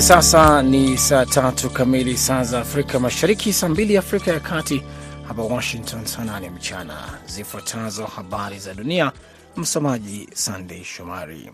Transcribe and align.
Hivi 0.00 0.08
sasa 0.08 0.62
ni 0.62 0.98
saa 0.98 1.26
tatu 1.26 1.70
kamili 1.70 2.16
saa 2.16 2.44
za 2.44 2.60
Afrika 2.60 3.00
Mashariki, 3.00 3.52
saa 3.52 3.68
mbili 3.68 3.96
Afrika 3.96 4.30
ya 4.30 4.40
Kati, 4.40 4.82
hapa 5.28 5.42
Washington 5.42 6.04
saa 6.06 6.24
nane 6.24 6.50
mchana. 6.50 7.18
Zifuatazo 7.26 8.06
habari 8.06 8.58
za 8.58 8.74
dunia, 8.74 9.12
msomaji 9.56 10.28
Sandei 10.34 10.84
Shomari. 10.84 11.50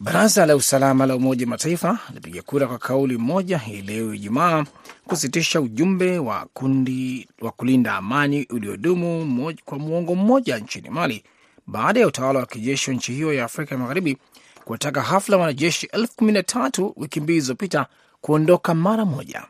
Baraza 0.00 0.46
la 0.46 0.56
usalama 0.56 1.06
la 1.06 1.16
Umoja 1.16 1.46
Mataifa 1.46 1.98
lipiga 2.14 2.42
kura 2.42 2.66
kwa 2.66 2.78
kauli 2.78 3.16
moja 3.18 3.58
hii 3.58 3.82
leo 3.82 4.14
Ijumaa 4.14 4.64
kusitisha 5.06 5.60
ujumbe 5.60 6.18
wa 6.18 6.46
kundi 6.54 7.28
wa 7.40 7.50
kulinda 7.52 7.94
amani 7.94 8.46
uliodumu 8.50 9.54
kwa 9.64 9.78
muongo 9.78 10.14
mmoja 10.14 10.58
nchini 10.58 10.90
Mali 10.90 11.24
baada 11.66 12.00
ya 12.00 12.06
utawala 12.06 12.38
wa 12.40 12.46
kijeshi 12.46 12.90
wa 12.90 12.96
nchi 12.96 13.12
hiyo 13.12 13.32
ya 13.32 13.44
Afrika 13.44 13.78
Magharibi 13.78 14.16
kuwataka 14.64 15.02
hafla 15.02 15.36
wanajeshi 15.36 15.86
elfu 15.92 16.16
kumi 16.16 16.32
na 16.32 16.42
tatu 16.42 16.92
wiki 16.96 17.20
mbili 17.20 17.40
zilizopita 17.40 17.86
kuondoka 18.20 18.74
mara 18.74 19.04
moja. 19.04 19.42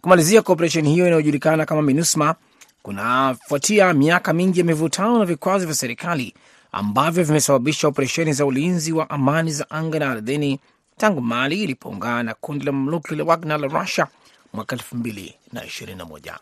Kumalizia 0.00 0.42
kwa 0.42 0.52
operesheni 0.52 0.90
hiyo 0.92 1.06
inayojulikana 1.06 1.66
kama 1.66 1.82
MINUSMA 1.82 2.34
kunafuatia 2.82 3.92
miaka 3.92 4.32
mingi 4.32 4.58
ya 4.58 4.64
mivutano 4.64 5.18
na 5.18 5.24
vikwazo 5.24 5.66
vya 5.66 5.74
serikali 5.74 6.34
ambavyo 6.72 7.24
vimesababisha 7.24 7.88
operesheni 7.88 8.32
za 8.32 8.46
ulinzi 8.46 8.92
wa 8.92 9.10
amani 9.10 9.52
za 9.52 9.70
anga 9.70 9.98
na 9.98 10.10
ardhini 10.10 10.60
tangu 10.96 11.20
Mali 11.20 11.62
ilipoungana 11.62 12.22
na 12.22 12.34
kundi 12.34 12.64
la 12.64 12.72
mamluki 12.72 13.14
la 13.16 13.24
Wagner 13.24 13.58
la 13.60 13.66
Russia 13.80 14.06
mwaka 14.52 14.76
elfu 14.76 14.96
mbili 14.96 15.34
na 15.52 15.64
ishirini 15.64 15.98
na 15.98 16.04
moja. 16.04 16.38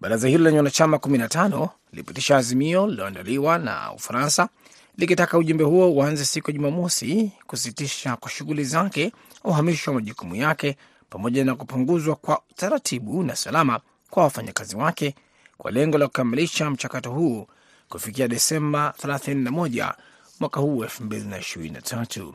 Baraza 0.00 0.28
hilo 0.28 0.44
lenye 0.44 0.56
wanachama 0.56 0.96
15 0.96 1.68
lilipitisha 1.92 2.36
azimio 2.36 2.86
lililoandaliwa 2.86 3.58
na 3.58 3.92
Ufaransa 3.92 4.48
likitaka 4.96 5.38
ujumbe 5.38 5.64
huo 5.64 5.92
uanze 5.92 6.24
siku 6.24 6.50
ya 6.50 6.56
Jumamosi 6.56 7.32
kusitisha 7.46 8.16
kwa 8.16 8.30
shughuli 8.30 8.64
zake, 8.64 9.12
uhamisho 9.44 9.90
wa 9.90 9.94
majukumu 9.94 10.34
yake, 10.34 10.76
pamoja 11.10 11.44
na 11.44 11.54
kupunguzwa 11.54 12.16
kwa 12.16 12.42
taratibu 12.56 13.22
na 13.22 13.36
salama 13.36 13.80
kwa 14.10 14.22
wafanyakazi 14.22 14.76
wake 14.76 15.14
kwa 15.58 15.70
lengo 15.70 15.98
la 15.98 16.06
kukamilisha 16.06 16.70
mchakato 16.70 17.10
huu 17.10 17.46
kufikia 17.88 18.28
Desemba 18.28 18.94
31 19.02 19.94
mwaka 20.40 20.60
huu 20.60 20.84
2023. 20.84 22.32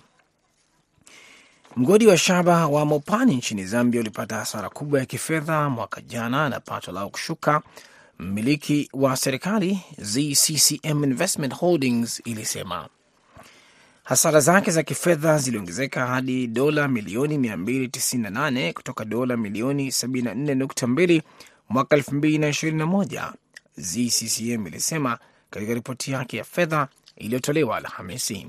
Mgodi 1.75 2.07
wa 2.07 2.17
shaba 2.17 2.67
wa 2.67 2.85
Mopani 2.85 3.35
nchini 3.35 3.65
Zambia 3.65 4.01
ulipata 4.01 4.35
hasara 4.35 4.69
kubwa 4.69 4.99
ya 4.99 5.05
kifedha 5.05 5.69
mwaka 5.69 6.01
jana 6.01 6.49
na 6.49 6.59
pato 6.59 6.91
lao 6.91 7.09
kushuka. 7.09 7.61
Mmiliki 8.21 8.89
wa 8.93 9.17
serikali 9.17 9.79
ZCCM 9.97 11.03
Investment 11.03 11.53
Holdings 11.55 12.21
ilisema 12.25 12.89
hasara 14.03 14.39
zake 14.39 14.71
za 14.71 14.83
kifedha 14.83 15.37
ziliongezeka 15.37 16.07
hadi 16.07 16.47
dola 16.47 16.87
milioni 16.87 17.37
298 17.37 18.73
kutoka 18.73 19.05
dola 19.05 19.37
milioni 19.37 19.87
74.2 19.87 21.21
mwaka 21.69 21.95
2021, 21.97 23.33
ZCCM 23.77 24.67
ilisema 24.67 25.17
katika 25.49 25.73
ripoti 25.73 26.11
yake 26.11 26.37
ya 26.37 26.43
fedha 26.43 26.87
iliyotolewa 27.15 27.77
Alhamisi. 27.77 28.47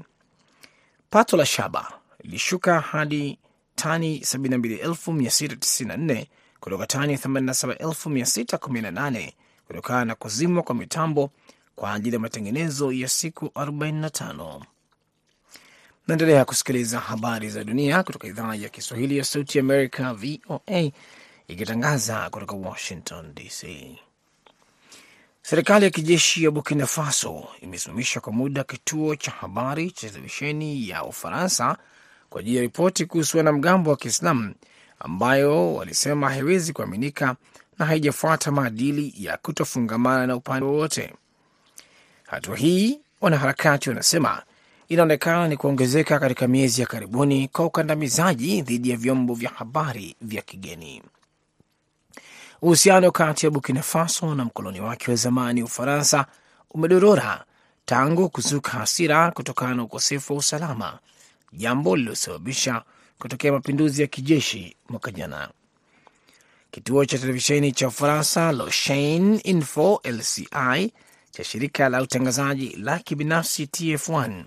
Pato 1.11 1.37
la 1.37 1.47
shaba 1.47 1.93
lilishuka 2.23 2.81
hadi 2.81 3.39
tani 3.75 4.19
72694 4.19 6.27
kutoka 6.61 6.87
tani 6.87 7.17
87618 7.17 9.33
kutokana 9.67 10.05
na 10.05 10.15
kuzimwa 10.15 10.63
kwa 10.63 10.75
mitambo 10.75 11.31
kwa 11.77 11.93
ajili 11.93 12.15
ya 12.17 12.21
matengenezo 12.21 12.93
ya 12.93 13.09
siku 13.09 13.47
45. 13.47 14.63
Naendelea 16.09 16.45
kusikiliza 16.45 17.01
habari 17.01 17.51
za 17.51 17.65
dunia 17.65 18.03
kutoka 18.03 18.29
idhaa 18.29 18.55
ya 18.55 18.69
Kiswahili 18.69 19.19
ya 19.19 19.25
Sauti 19.25 19.59
Amerika, 19.59 20.15
VOA, 20.15 20.91
ikitangaza 21.49 22.31
kutoka 22.31 22.55
Washington 22.57 23.35
DC. 23.35 23.67
Serikali 25.43 25.85
ya 25.85 25.91
kijeshi 25.91 26.45
ya 26.45 26.51
Burkina 26.51 26.87
Faso 26.87 27.49
imesimamisha 27.61 28.21
kwa 28.21 28.33
muda 28.33 28.65
kituo 28.65 29.17
cha 29.17 29.31
habari 29.31 29.91
cha 29.91 30.09
televisheni 30.11 30.89
ya 30.89 31.05
Ufaransa 31.05 31.77
kwa 32.31 32.41
ajili 32.41 32.57
ya 32.57 32.63
ripoti 32.63 33.07
kuhusu 33.07 33.37
wanamgambo 33.37 33.91
wa 33.91 33.97
Kiislamu 33.97 34.55
ambayo 34.99 35.75
walisema 35.75 36.31
haiwezi 36.31 36.73
kuaminika 36.73 37.37
na 37.79 37.87
haijafuata 37.87 38.51
maadili 38.51 39.15
ya 39.19 39.37
kutofungamana 39.37 40.27
na 40.27 40.37
upande 40.37 40.67
wowote. 40.67 41.15
Hatua 42.27 42.57
hii, 42.57 43.01
wanaharakati 43.21 43.89
wanasema, 43.89 44.43
inaonekana 44.89 45.49
ni 45.49 45.57
kuongezeka 45.57 46.19
katika 46.19 46.49
miezi 46.49 46.81
ya 46.81 46.87
karibuni 46.87 47.49
kwa 47.49 47.65
ukandamizaji 47.67 48.63
dhidi 48.63 48.91
ya 48.91 48.97
vyombo 48.97 49.35
vya 49.35 49.51
habari 49.51 50.17
vya 50.21 50.43
kigeni. 50.43 51.03
Uhusiano 52.63 53.11
kati 53.11 53.47
ya 53.47 53.51
Burkina 53.51 53.83
Faso 53.83 54.35
na 54.35 54.45
mkoloni 54.45 54.81
wake 54.81 55.11
wa 55.11 55.17
zamani 55.17 55.63
Ufaransa 55.63 56.27
umedorora 56.71 57.45
tangu 57.85 58.29
kuzuka 58.29 58.71
hasira 58.71 59.31
kutokana 59.31 59.75
na 59.75 59.83
ukosefu 59.83 60.33
wa 60.33 60.39
usalama, 60.39 60.99
jambo 61.53 61.97
lililosababisha 61.97 62.83
kutokea 63.19 63.53
mapinduzi 63.53 64.03
ya 64.03 64.09
kijeshi 64.09 64.77
mwaka 64.89 65.11
jana. 65.11 65.49
Kituo 66.73 67.05
cha 67.05 67.19
televisheni 67.19 67.73
cha 67.73 67.89
Ufaransa 67.89 68.53
La 68.53 68.71
Chaine 68.71 69.39
Info 69.45 70.01
LCI 70.05 70.93
cha 71.31 71.45
shirika 71.45 71.89
la 71.89 72.03
utangazaji 72.03 72.77
la 72.77 72.99
kibinafsi 72.99 73.65
TF1 73.65 74.45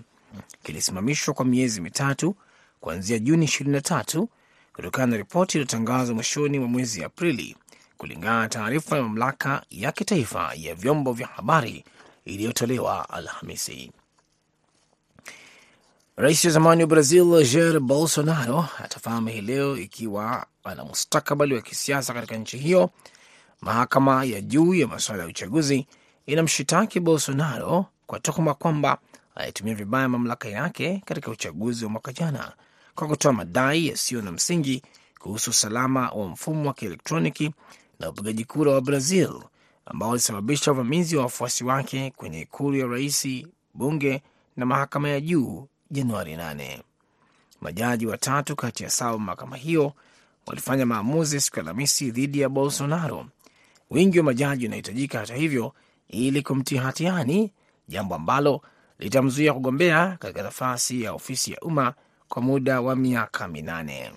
kilisimamishwa 0.62 1.34
kwa 1.34 1.44
miezi 1.44 1.80
mitatu 1.80 2.36
kuanzia 2.80 3.18
Juni 3.18 3.46
23 3.46 4.26
kutokana 4.72 5.06
na 5.06 5.16
ripoti 5.16 5.58
iliyotangazwa 5.58 6.14
mwishoni 6.14 6.58
mwa 6.58 6.68
mwezi 6.68 7.04
Aprili, 7.04 7.56
kulingana 7.98 8.40
na 8.40 8.48
taarifa 8.48 8.96
ya 8.96 9.02
mamlaka 9.02 9.62
ya 9.70 9.92
kitaifa 9.92 10.52
ya 10.56 10.74
vyombo 10.74 11.12
vya 11.12 11.26
habari 11.26 11.84
iliyotolewa 12.24 13.10
Alhamisi. 13.10 13.92
Rais 16.16 16.44
wa 16.44 16.50
zamani 16.50 16.82
wa 16.82 16.86
Brazil 16.88 17.46
Jair 17.52 17.80
Bolsonaro 17.80 18.68
atafahamu 18.84 19.28
hii 19.28 19.40
leo 19.40 19.76
ikiwa 19.78 20.46
ana 20.66 20.84
mustakabali 20.84 21.54
wa 21.54 21.60
kisiasa 21.62 22.14
katika 22.14 22.36
nchi 22.36 22.58
hiyo. 22.58 22.90
Mahakama 23.60 24.24
ya 24.24 24.40
juu 24.40 24.74
ya 24.74 24.86
masuala 24.86 25.22
ya 25.22 25.28
uchaguzi 25.28 25.86
inamshitaki 26.26 27.00
Bolsonaro 27.00 27.86
kwa 28.06 28.20
tuhuma 28.20 28.54
kwamba 28.54 28.98
alitumia 29.34 29.74
vibaya 29.74 30.08
mamlaka 30.08 30.48
yake 30.48 31.02
katika 31.04 31.30
uchaguzi 31.30 31.84
wa 31.84 31.90
mwaka 31.90 32.12
jana 32.12 32.52
kwa 32.94 33.08
kutoa 33.08 33.32
madai 33.32 33.86
yasiyo 33.86 34.22
na 34.22 34.32
msingi 34.32 34.82
kuhusu 35.20 35.50
usalama 35.50 36.10
wa 36.10 36.28
mfumo 36.28 36.68
wa 36.68 36.74
kielektroniki 36.74 37.54
na 38.00 38.08
upigaji 38.08 38.44
kura 38.44 38.72
wa 38.72 38.80
Brazil 38.80 39.30
ambao 39.86 40.10
ulisababisha 40.10 40.72
uvamizi 40.72 41.16
wa 41.16 41.22
wafuasi 41.22 41.64
wake 41.64 42.12
kwenye 42.16 42.40
ikulu 42.40 42.76
ya 42.76 42.86
rais, 42.86 43.28
bunge 43.74 44.22
na 44.56 44.66
mahakama 44.66 45.08
ya 45.08 45.20
juu 45.20 45.68
Januari 45.90 46.36
8. 46.36 46.78
Majaji 47.60 48.06
watatu 48.06 48.56
kati 48.56 48.82
ya 48.84 48.90
saba 48.90 49.18
mahakama 49.18 49.56
hiyo 49.56 49.92
walifanya 50.46 50.86
maamuzi 50.86 51.40
siku 51.40 51.56
ya 51.56 51.62
Alhamisi 51.62 52.10
dhidi 52.10 52.40
ya 52.40 52.48
Bolsonaro. 52.48 53.26
Wingi 53.90 54.18
wa 54.18 54.24
majaji 54.24 54.66
unahitajika 54.66 55.18
hata 55.18 55.34
hivyo 55.34 55.72
ili 56.08 56.42
kumtia 56.42 56.82
hatiani, 56.82 57.52
jambo 57.88 58.14
ambalo 58.14 58.62
litamzuia 58.98 59.52
kugombea 59.52 60.16
katika 60.20 60.42
nafasi 60.42 61.02
ya 61.02 61.12
ofisi 61.12 61.52
ya 61.52 61.60
umma 61.60 61.94
kwa 62.28 62.42
muda 62.42 62.80
wa 62.80 62.96
miaka 62.96 63.48
minane. 63.48 64.12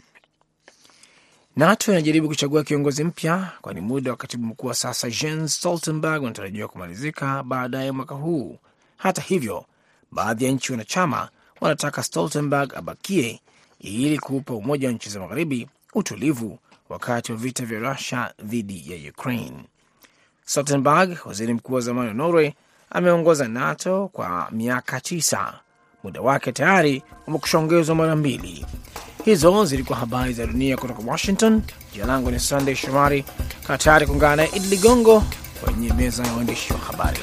NATO 1.56 1.92
inajaribu 1.92 2.28
kuchagua 2.28 2.64
kiongozi 2.64 3.04
mpya, 3.04 3.52
kwani 3.62 3.82
muda 3.82 4.12
wa 4.12 4.18
katibu 4.18 4.46
mkuu 4.46 4.68
wa 4.68 4.74
sasa 4.74 5.10
Jens 5.10 5.56
Stoltenberg 5.56 6.24
unatarajiwa 6.24 6.68
kumalizika 6.68 7.44
baadaye 7.44 7.92
mwaka 7.92 8.16
huu. 8.16 8.58
Hata 8.98 9.22
hivyo, 9.22 9.66
baadhi 10.12 10.46
ya 10.46 10.52
nchi 10.52 10.72
wanachama 10.72 11.30
wanataka 11.62 12.04
Stoltenberg 12.04 12.74
abakie 12.76 13.42
ili 13.80 14.20
kuupa 14.20 14.54
Umoja 14.54 14.88
wa 14.88 14.94
Nchi 14.94 15.10
za 15.10 15.20
Magharibi 15.20 15.68
utulivu 15.94 16.60
wakati 16.90 17.32
wa 17.32 17.38
vita 17.38 17.66
vya 17.66 17.80
Rusia 17.80 18.34
dhidi 18.44 18.84
ya 18.92 19.12
Ukraine. 19.12 19.64
Stoltenberg, 20.46 21.18
waziri 21.26 21.54
mkuu 21.54 21.74
wa 21.74 21.82
zamani 21.82 22.08
wa 22.08 22.14
Norway, 22.14 22.54
ameongoza 22.90 23.48
NATO 23.48 24.08
kwa 24.14 24.48
miaka 24.52 25.02
tisa. 25.02 25.54
Muda 26.04 26.22
wake 26.22 26.52
tayari 26.52 27.04
umekushaongezwa 27.28 27.96
mara 27.96 28.16
mbili. 28.16 28.66
Hizo 29.26 29.66
zilikuwa 29.66 29.98
habari 30.00 30.34
za 30.34 30.46
dunia 30.48 30.78
kutoka 30.78 31.12
Washington. 31.12 31.62
Jina 31.94 32.06
langu 32.06 32.32
ni 32.32 32.40
Sandey 32.40 32.76
Shomari. 32.76 33.26
Kaa 33.68 33.78
tayari 33.78 34.08
kuungana 34.08 34.36
naye 34.36 34.50
Idi 34.56 34.68
Ligongo 34.68 35.24
kwenye 35.64 35.94
meza 35.94 36.24
ya 36.28 36.34
waandishi 36.34 36.74
wa 36.74 36.80
habari. 36.80 37.20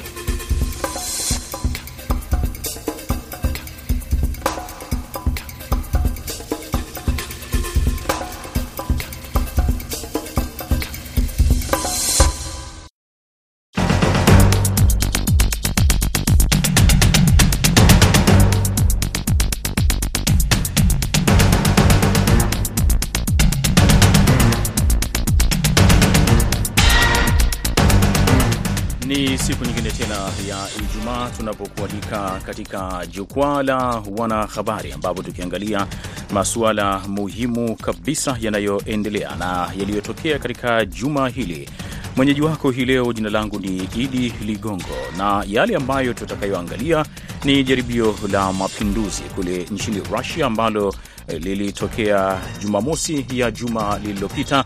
Tunapokualika 32.07 32.39
katika 32.45 33.05
jukwaa 33.05 33.63
la 33.63 34.03
wanahabari, 34.17 34.91
ambapo 34.91 35.23
tukiangalia 35.23 35.87
masuala 36.33 36.99
muhimu 37.07 37.75
kabisa 37.75 38.37
yanayoendelea 38.41 39.35
na 39.35 39.69
yaliyotokea 39.79 40.39
katika 40.39 40.85
juma 40.85 41.29
hili. 41.29 41.69
Mwenyeji 42.15 42.41
wako 42.41 42.71
hii 42.71 42.85
leo, 42.85 43.13
jina 43.13 43.29
langu 43.29 43.59
ni 43.59 43.89
Idi 43.97 44.33
Ligongo, 44.45 44.97
na 45.17 45.43
yale 45.47 45.75
ambayo 45.75 46.13
tutakayoangalia 46.13 47.05
ni 47.43 47.63
jaribio 47.63 48.15
la 48.31 48.53
mapinduzi 48.53 49.21
kule 49.23 49.65
nchini 49.71 50.01
Rusia 50.11 50.45
ambalo 50.45 50.93
lilitokea 51.27 52.41
Jumamosi 52.61 53.25
ya 53.33 53.51
juma 53.51 53.99
lililopita, 54.03 54.65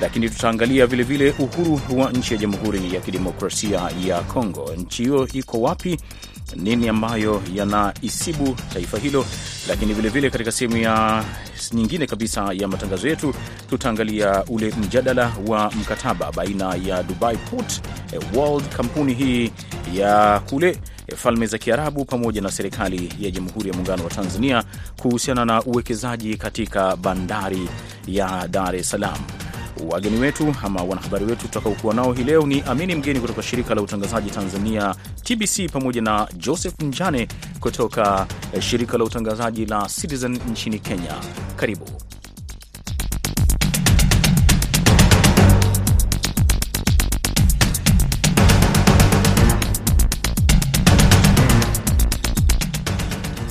lakini 0.00 0.28
tutaangalia 0.30 0.86
vilevile 0.86 1.34
uhuru 1.38 1.80
wa 2.00 2.10
nchi 2.12 2.34
ya 2.34 2.40
Jamhuri 2.40 2.94
ya 2.94 3.00
Kidemokrasia 3.00 3.90
ya 4.06 4.20
Kongo. 4.20 4.70
Nchi 4.76 5.02
hiyo 5.02 5.28
iko 5.32 5.60
wapi? 5.60 5.98
Nini 6.56 6.88
ambayo 6.88 7.42
yanaisibu 7.54 8.56
taifa 8.74 8.98
hilo? 8.98 9.24
Lakini 9.68 9.94
vilevile 9.94 10.30
katika 10.30 10.52
sehemu 10.52 10.76
ya 10.76 11.24
nyingine 11.72 12.06
kabisa 12.06 12.48
ya 12.52 12.68
matangazo 12.68 13.08
yetu 13.08 13.34
tutaangalia 13.70 14.44
ule 14.44 14.74
mjadala 14.80 15.32
wa 15.46 15.70
mkataba 15.80 16.32
baina 16.32 16.74
ya 16.74 17.02
Dubai 17.02 17.36
Port 17.36 17.80
World, 18.34 18.68
kampuni 18.68 19.14
hii 19.14 19.52
ya 19.94 20.40
kule 20.50 20.78
Falme 21.16 21.46
za 21.46 21.58
Kiarabu 21.58 22.04
pamoja 22.04 22.40
na 22.40 22.50
serikali 22.50 23.12
ya 23.20 23.30
Jamhuri 23.30 23.68
ya 23.68 23.74
Muungano 23.74 24.04
wa 24.04 24.10
Tanzania 24.10 24.64
kuhusiana 25.02 25.44
na 25.44 25.62
uwekezaji 25.62 26.36
katika 26.36 26.96
bandari 26.96 27.68
ya 28.06 28.48
Dar 28.48 28.76
es 28.76 28.90
Salaam. 28.90 29.18
Wageni 29.80 30.20
wetu 30.20 30.54
ama 30.62 30.82
wanahabari 30.82 31.24
wetu 31.24 31.42
tutakaokuwa 31.42 31.94
nao 31.94 32.12
hii 32.12 32.24
leo 32.24 32.46
ni 32.46 32.60
Amini 32.60 32.94
Mgeni 32.94 33.20
kutoka 33.20 33.42
shirika 33.42 33.74
la 33.74 33.82
utangazaji 33.82 34.30
Tanzania 34.30 34.94
TBC, 35.22 35.70
pamoja 35.72 36.02
na 36.02 36.28
Joseph 36.36 36.80
Njane 36.82 37.28
kutoka 37.60 38.26
shirika 38.60 38.98
la 38.98 39.04
utangazaji 39.04 39.66
la 39.66 39.86
Citizen 40.00 40.38
nchini 40.50 40.78
Kenya. 40.78 41.14
Karibu. 41.56 41.86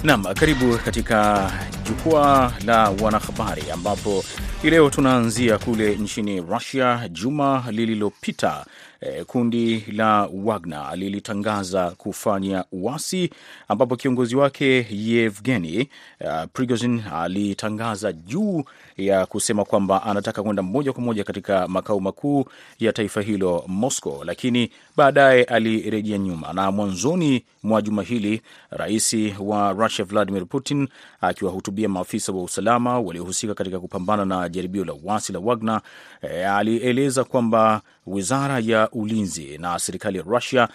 Naam, 0.03 0.23
karibu 0.33 0.77
katika 0.77 1.51
jukwaa 1.87 2.51
la 2.65 2.89
wanahabari 3.01 3.71
ambapo 3.71 4.23
hii 4.61 4.69
leo 4.69 4.89
tunaanzia 4.89 5.57
kule 5.57 5.95
nchini 5.95 6.41
Russia. 6.41 7.09
Juma 7.11 7.65
lililopita 7.71 8.65
eh, 9.01 9.25
kundi 9.25 9.85
la 9.91 10.29
Wagner 10.33 10.91
lilitangaza 10.95 11.91
kufanya 11.91 12.65
uasi 12.71 13.29
ambapo 13.67 13.95
kiongozi 13.95 14.35
wake 14.35 14.87
Yevgeny 14.91 15.87
uh, 16.21 16.43
Prigozhin 16.53 17.03
alitangaza 17.13 18.11
juu 18.13 18.63
ya 18.97 19.25
kusema 19.25 19.65
kwamba 19.65 20.03
anataka 20.03 20.43
kwenda 20.43 20.63
moja 20.63 20.93
kwa 20.93 21.03
moja 21.03 21.23
katika 21.23 21.67
makao 21.67 21.99
makuu 21.99 22.45
ya 22.79 22.93
taifa 22.93 23.21
hilo 23.21 23.63
Moscow, 23.67 24.23
lakini 24.23 24.71
baadaye 24.97 25.43
alirejea 25.43 26.17
nyuma, 26.17 26.53
na 26.53 26.71
mwanzoni 26.71 27.43
mwa 27.63 27.81
juma 27.81 28.03
hili 28.03 28.41
rais 28.69 29.15
wa 29.39 29.73
Russia 29.73 30.05
Vladimir 30.05 30.45
Putin 30.45 30.87
akiwahutubia 31.21 31.89
maafisa 31.89 32.31
wa 32.31 32.43
usalama 32.43 32.99
waliohusika 32.99 33.53
katika 33.53 33.79
kupambana 33.79 34.25
na 34.25 34.49
jaribio 34.49 34.85
la 34.85 34.93
uasi 34.93 35.33
la 35.33 35.39
Wagner 35.39 35.81
e, 36.21 36.45
alieleza 36.45 37.23
kwamba 37.23 37.81
wizara 38.07 38.59
ya 38.59 38.89
ulinzi 38.91 39.57
na 39.57 39.79
serikali 39.79 40.17
ya 40.17 40.23
Rusia 40.23 40.67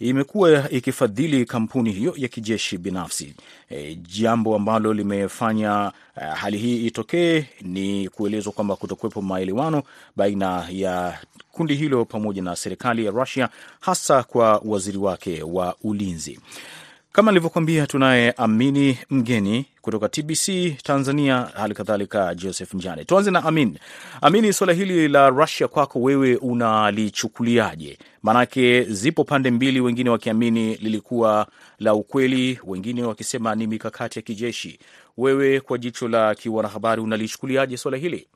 imekuwa 0.00 0.70
ikifadhili 0.70 1.44
kampuni 1.44 1.92
hiyo 1.92 2.14
ya 2.16 2.28
kijeshi 2.28 2.78
binafsi. 2.78 3.34
E, 3.70 3.94
jambo 3.94 4.56
ambalo 4.56 4.94
limefanya 4.94 5.92
uh, 6.16 6.22
hali 6.34 6.58
hii 6.58 6.86
itokee 6.86 7.44
ni 7.60 8.08
kuelezwa 8.08 8.52
kwamba 8.52 8.76
kutokuwepo 8.76 9.22
maelewano 9.22 9.82
baina 10.16 10.66
ya 10.70 11.18
kundi 11.52 11.74
hilo 11.74 12.04
pamoja 12.04 12.42
na 12.42 12.56
serikali 12.56 13.04
ya 13.04 13.10
Rusia, 13.10 13.48
hasa 13.80 14.22
kwa 14.22 14.62
waziri 14.64 14.98
wake 14.98 15.42
wa 15.42 15.76
ulinzi. 15.82 16.40
Kama 17.12 17.30
nilivyokuambia, 17.32 17.86
tunaye 17.86 18.32
Amini 18.36 18.98
Mgeni 19.10 19.66
kutoka 19.80 20.08
TBC 20.08 20.76
Tanzania, 20.82 21.48
hali 21.54 21.74
kadhalika 21.74 22.34
Joseph 22.34 22.74
Njane. 22.74 23.04
Tuanze 23.04 23.30
na 23.30 23.44
Amin. 23.44 23.78
Amini, 24.22 24.52
suala 24.52 24.72
hili 24.72 25.08
la 25.08 25.28
Russia 25.30 25.68
kwako 25.68 26.00
wewe 26.00 26.36
unalichukuliaje? 26.36 27.98
Maanake 28.22 28.82
zipo 28.82 29.24
pande 29.24 29.50
mbili, 29.50 29.80
wengine 29.80 30.10
wakiamini 30.10 30.74
lilikuwa 30.74 31.46
la 31.78 31.94
ukweli, 31.94 32.58
wengine 32.66 33.02
wakisema 33.02 33.54
ni 33.54 33.66
mikakati 33.66 34.18
ya 34.18 34.22
kijeshi. 34.22 34.78
Wewe 35.16 35.60
kwa 35.60 35.78
jicho 35.78 36.08
la 36.08 36.34
kiwanahabari 36.34 37.02
unalichukuliaje 37.02 37.76
suala 37.76 37.96
hili? 37.96 38.28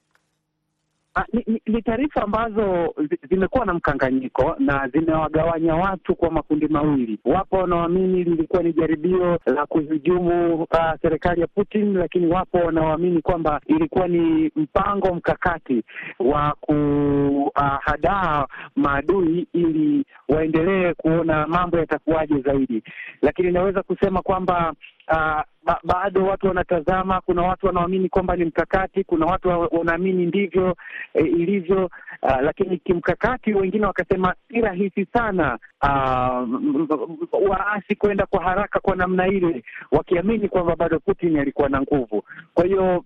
Ni, 1.32 1.44
ni, 1.46 1.62
ni 1.66 1.82
taarifa 1.82 2.22
ambazo 2.22 2.94
zimekuwa 3.30 3.66
na 3.66 3.74
mkanganyiko 3.74 4.56
na 4.58 4.88
zimewagawanya 4.88 5.74
watu 5.74 6.14
kwa 6.14 6.30
makundi 6.30 6.68
mawili. 6.68 7.18
Wapo 7.24 7.56
wanaoamini 7.56 8.24
lilikuwa 8.24 8.62
ni 8.62 8.72
jaribio 8.72 9.38
la 9.46 9.66
kuhujumu 9.66 10.54
uh, 10.62 10.68
serikali 11.02 11.40
ya 11.40 11.46
Putin, 11.46 11.96
lakini 11.96 12.26
wapo 12.26 12.58
wanaoamini 12.58 13.22
kwamba 13.22 13.60
ilikuwa 13.66 14.08
ni 14.08 14.50
mpango 14.56 15.14
mkakati 15.14 15.82
wa 16.18 16.56
kuhadaa 16.60 18.44
uh, 18.44 18.50
maadui 18.76 19.46
ili 19.52 20.04
waendelee 20.28 20.94
kuona 20.94 21.46
mambo 21.46 21.78
yatakuwaje 21.78 22.40
zaidi, 22.40 22.82
lakini 23.22 23.48
inaweza 23.48 23.82
kusema 23.82 24.22
kwamba 24.22 24.72
uh, 25.08 25.42
ba 25.64 25.80
bado 25.84 26.24
watu 26.26 26.46
wanatazama. 26.46 27.20
Kuna 27.20 27.42
watu 27.42 27.66
wanaamini 27.66 28.08
kwamba 28.08 28.36
ni 28.36 28.44
mkakati, 28.44 29.04
kuna 29.04 29.26
watu 29.26 29.48
wanaamini 29.70 30.26
ndivyo 30.26 30.76
eh, 31.14 31.24
ilivyo. 31.26 31.90
Uh, 32.22 32.40
lakini 32.42 32.78
kimkakati, 32.78 33.54
wengine 33.54 33.86
wakasema 33.86 34.34
si 34.48 34.60
rahisi 34.60 35.06
sana 35.12 35.58
uh, 35.82 37.48
waasi 37.50 37.94
kwenda 37.94 38.26
kwa 38.26 38.42
haraka 38.42 38.80
kwa 38.80 38.96
namna 38.96 39.26
ile, 39.28 39.62
wakiamini 39.92 40.48
kwamba 40.48 40.76
bado 40.76 40.98
Putin 41.00 41.38
alikuwa 41.38 41.68
na 41.68 41.80
nguvu. 41.80 42.22
Kwa 42.54 42.64
hiyo 42.64 43.04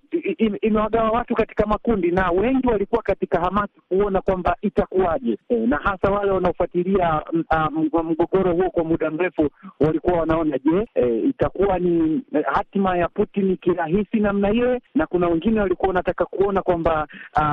imewagawa 0.60 1.10
watu 1.10 1.34
katika 1.34 1.66
makundi, 1.66 2.10
na 2.10 2.30
wengi 2.30 2.66
walikuwa 2.68 3.02
katika 3.02 3.40
hamasi 3.40 3.72
kuona 3.88 4.20
kwamba 4.20 4.56
itakuwaje, 4.62 5.38
e, 5.48 5.54
na 5.66 5.76
hasa 5.76 6.10
wale 6.10 6.30
wanaofuatilia 6.30 7.22
uh, 7.50 8.02
mgogoro 8.04 8.52
huo 8.52 8.70
kwa 8.70 8.84
muda 8.84 9.10
mrefu 9.10 9.50
walikuwa 9.80 10.20
wanaona 10.20 10.58
je, 10.58 10.86
e, 10.94 11.18
itakuwa 11.18 11.78
ni 11.78 12.22
hatima 12.52 12.96
ya 12.96 13.08
Putin 13.08 13.56
kirahisi 13.56 14.20
namna 14.20 14.50
ile, 14.50 14.80
na 14.94 15.06
kuna 15.06 15.28
wengine 15.28 15.60
walikuwa 15.60 15.88
wanataka 15.88 16.24
kuona 16.24 16.62
kwamba 16.62 17.06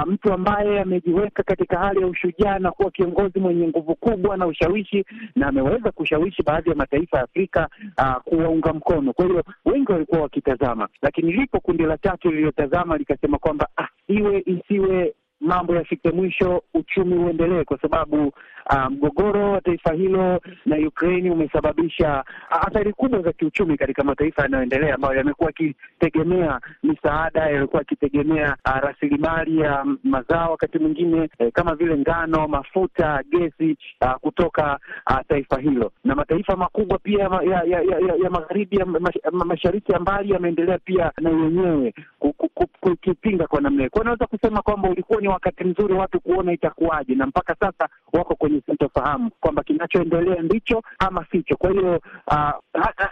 mtu 0.06 0.34
ambaye 0.34 0.80
amejiweka 0.82 1.44
katika 1.44 1.80
hali 1.80 2.02
ya 2.02 2.08
ushujaa 2.08 2.60
na 2.60 2.72
kuwa 2.72 2.92
kiongozi 2.92 3.40
mwenye 3.40 3.68
nguvu 3.68 3.96
kubwa 3.96 4.38
na 4.38 4.48
ushawishi 4.48 5.06
na 5.36 5.48
ameweza 5.48 5.92
kushawishi 5.92 6.44
baadhi 6.44 6.70
ya 6.70 6.76
mataifa 6.76 7.18
ya 7.18 7.24
Afrika 7.24 7.70
uh, 7.98 8.16
kuwaunga 8.24 8.74
mkono. 8.74 9.14
Kwa 9.14 9.26
hiyo 9.26 9.44
wengi 9.66 9.92
walikuwa 9.92 10.22
wakitazama, 10.22 10.88
lakini 11.02 11.32
lipo 11.32 11.60
kundi 11.60 11.84
la 11.84 11.98
tatu 11.98 12.30
lililotazama 12.32 12.98
likasema 12.98 13.38
kwamba 13.38 13.68
ah, 13.78 13.88
iwe 14.08 14.44
isiwe 14.46 15.14
mambo 15.40 15.76
yafike 15.76 16.12
mwisho, 16.12 16.64
uchumi 16.74 17.14
uendelee, 17.16 17.64
kwa 17.64 17.80
sababu 17.82 18.34
mgogoro 18.90 19.46
um, 19.46 19.52
wa 19.52 19.62
taifa 19.62 19.94
hilo 19.94 20.42
na 20.66 20.76
Ukraine 20.88 21.32
umesababisha 21.32 22.24
athari 22.50 22.94
kubwa 22.94 23.22
za 23.22 23.32
kiuchumi 23.34 23.78
katika 23.78 24.04
mataifa 24.04 24.42
yanayoendelea 24.42 24.96
ambayo 24.96 25.16
yamekuwa 25.18 25.50
yakitegemea 25.50 26.60
misaada, 26.84 27.42
yamekuwa 27.50 27.82
yakitegemea 27.82 28.56
uh, 28.66 28.76
rasilimali 28.82 29.60
ya 29.60 29.84
uh, 29.84 29.92
mazao 30.04 30.52
wakati 30.52 30.80
mwingine 30.80 31.30
eh, 31.40 31.52
kama 31.54 31.76
vile 31.76 31.98
ngano, 31.98 32.48
mafuta, 32.48 33.24
gesi 33.32 33.78
uh, 34.02 34.12
kutoka 34.14 34.80
uh, 35.10 35.18
taifa 35.28 35.60
hilo, 35.60 35.92
na 36.04 36.16
mataifa 36.16 36.56
makubwa 36.56 36.98
pia 36.98 37.24
ya, 37.24 37.42
ya, 37.44 37.64
ya, 37.64 37.82
ya, 37.82 38.16
ya 38.24 38.30
magharibi 38.30 38.78
ya 38.78 38.86
mash, 38.86 39.16
mashariki 39.32 39.92
ya 39.92 40.00
mbali 40.00 40.34
yameendelea 40.34 40.78
pia 40.78 41.12
na 41.22 41.30
yenyewe 41.30 41.94
kukipinga 42.80 43.48
kwa 43.48 43.62
namna 43.62 43.78
hiyo. 43.80 43.90
Kwa 43.90 44.04
naweza 44.04 44.26
kusema 44.26 44.62
kwamba 44.62 44.90
ulikuwa 44.90 45.22
ni 45.22 45.28
wakati 45.28 45.64
mzuri 45.64 45.94
watu 45.94 46.20
kuona 46.20 46.54
itakuwaje, 46.54 47.16
na 47.16 47.26
mpaka 47.28 47.56
sasa 47.60 47.90
wako 48.14 48.36
kwenye 48.36 48.57
sintofahamu 48.66 49.30
kwamba 49.40 49.64
kinachoendelea 49.64 50.42
ndicho 50.42 50.84
ama 51.00 51.26
sicho. 51.32 51.56
Kwa 51.58 51.72
hiyo 51.72 52.02
uh, 52.28 52.52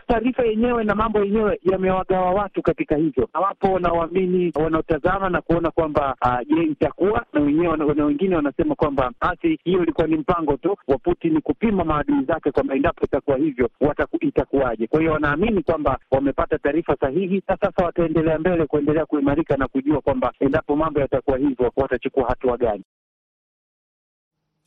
taarifa 0.07 0.43
yenyewe 0.43 0.83
na 0.83 0.95
mambo 0.95 1.19
yenyewe 1.19 1.59
yamewagawa 1.63 2.31
watu 2.31 2.61
katika 2.61 2.95
hivyo, 2.95 3.29
na 3.33 3.39
wapo 3.39 3.73
wanaoamini, 3.73 4.51
wanaotazama 4.55 5.29
na 5.29 5.41
kuona 5.41 5.71
kwamba 5.71 6.15
je, 6.47 6.55
uh, 6.61 6.71
itakuwa 6.71 7.25
na 7.33 7.41
wenyewe, 7.41 7.77
na 7.77 8.05
wengine 8.05 8.35
wanasema 8.35 8.75
kwamba 8.75 9.11
basi 9.21 9.59
hiyo 9.63 9.83
ilikuwa 9.83 10.07
ni 10.07 10.17
mpango 10.17 10.57
tu 10.57 10.75
wa 10.87 10.97
Putin 10.97 11.41
kupima 11.41 11.83
maadui 11.83 12.23
zake 12.23 12.51
kwamba 12.51 12.75
endapo 12.75 13.05
itakuwa 13.05 13.37
hivyo 13.37 13.69
wataku, 13.81 14.17
itakuwaje. 14.21 14.87
Kwa 14.87 14.99
hiyo 14.99 15.11
wanaamini 15.13 15.63
kwamba 15.63 15.99
wamepata 16.11 16.57
taarifa 16.57 16.95
sahihi, 16.99 17.43
na 17.47 17.57
sasa 17.57 17.85
wataendelea 17.85 18.39
mbele 18.39 18.65
kuendelea 18.65 19.05
kuimarika 19.05 19.57
na 19.57 19.67
kujua 19.67 20.01
kwamba 20.01 20.33
endapo 20.39 20.75
mambo 20.75 20.99
yatakuwa 20.99 21.37
hivyo 21.37 21.71
watachukua 21.75 22.27
hatua 22.27 22.57
gani. 22.57 22.83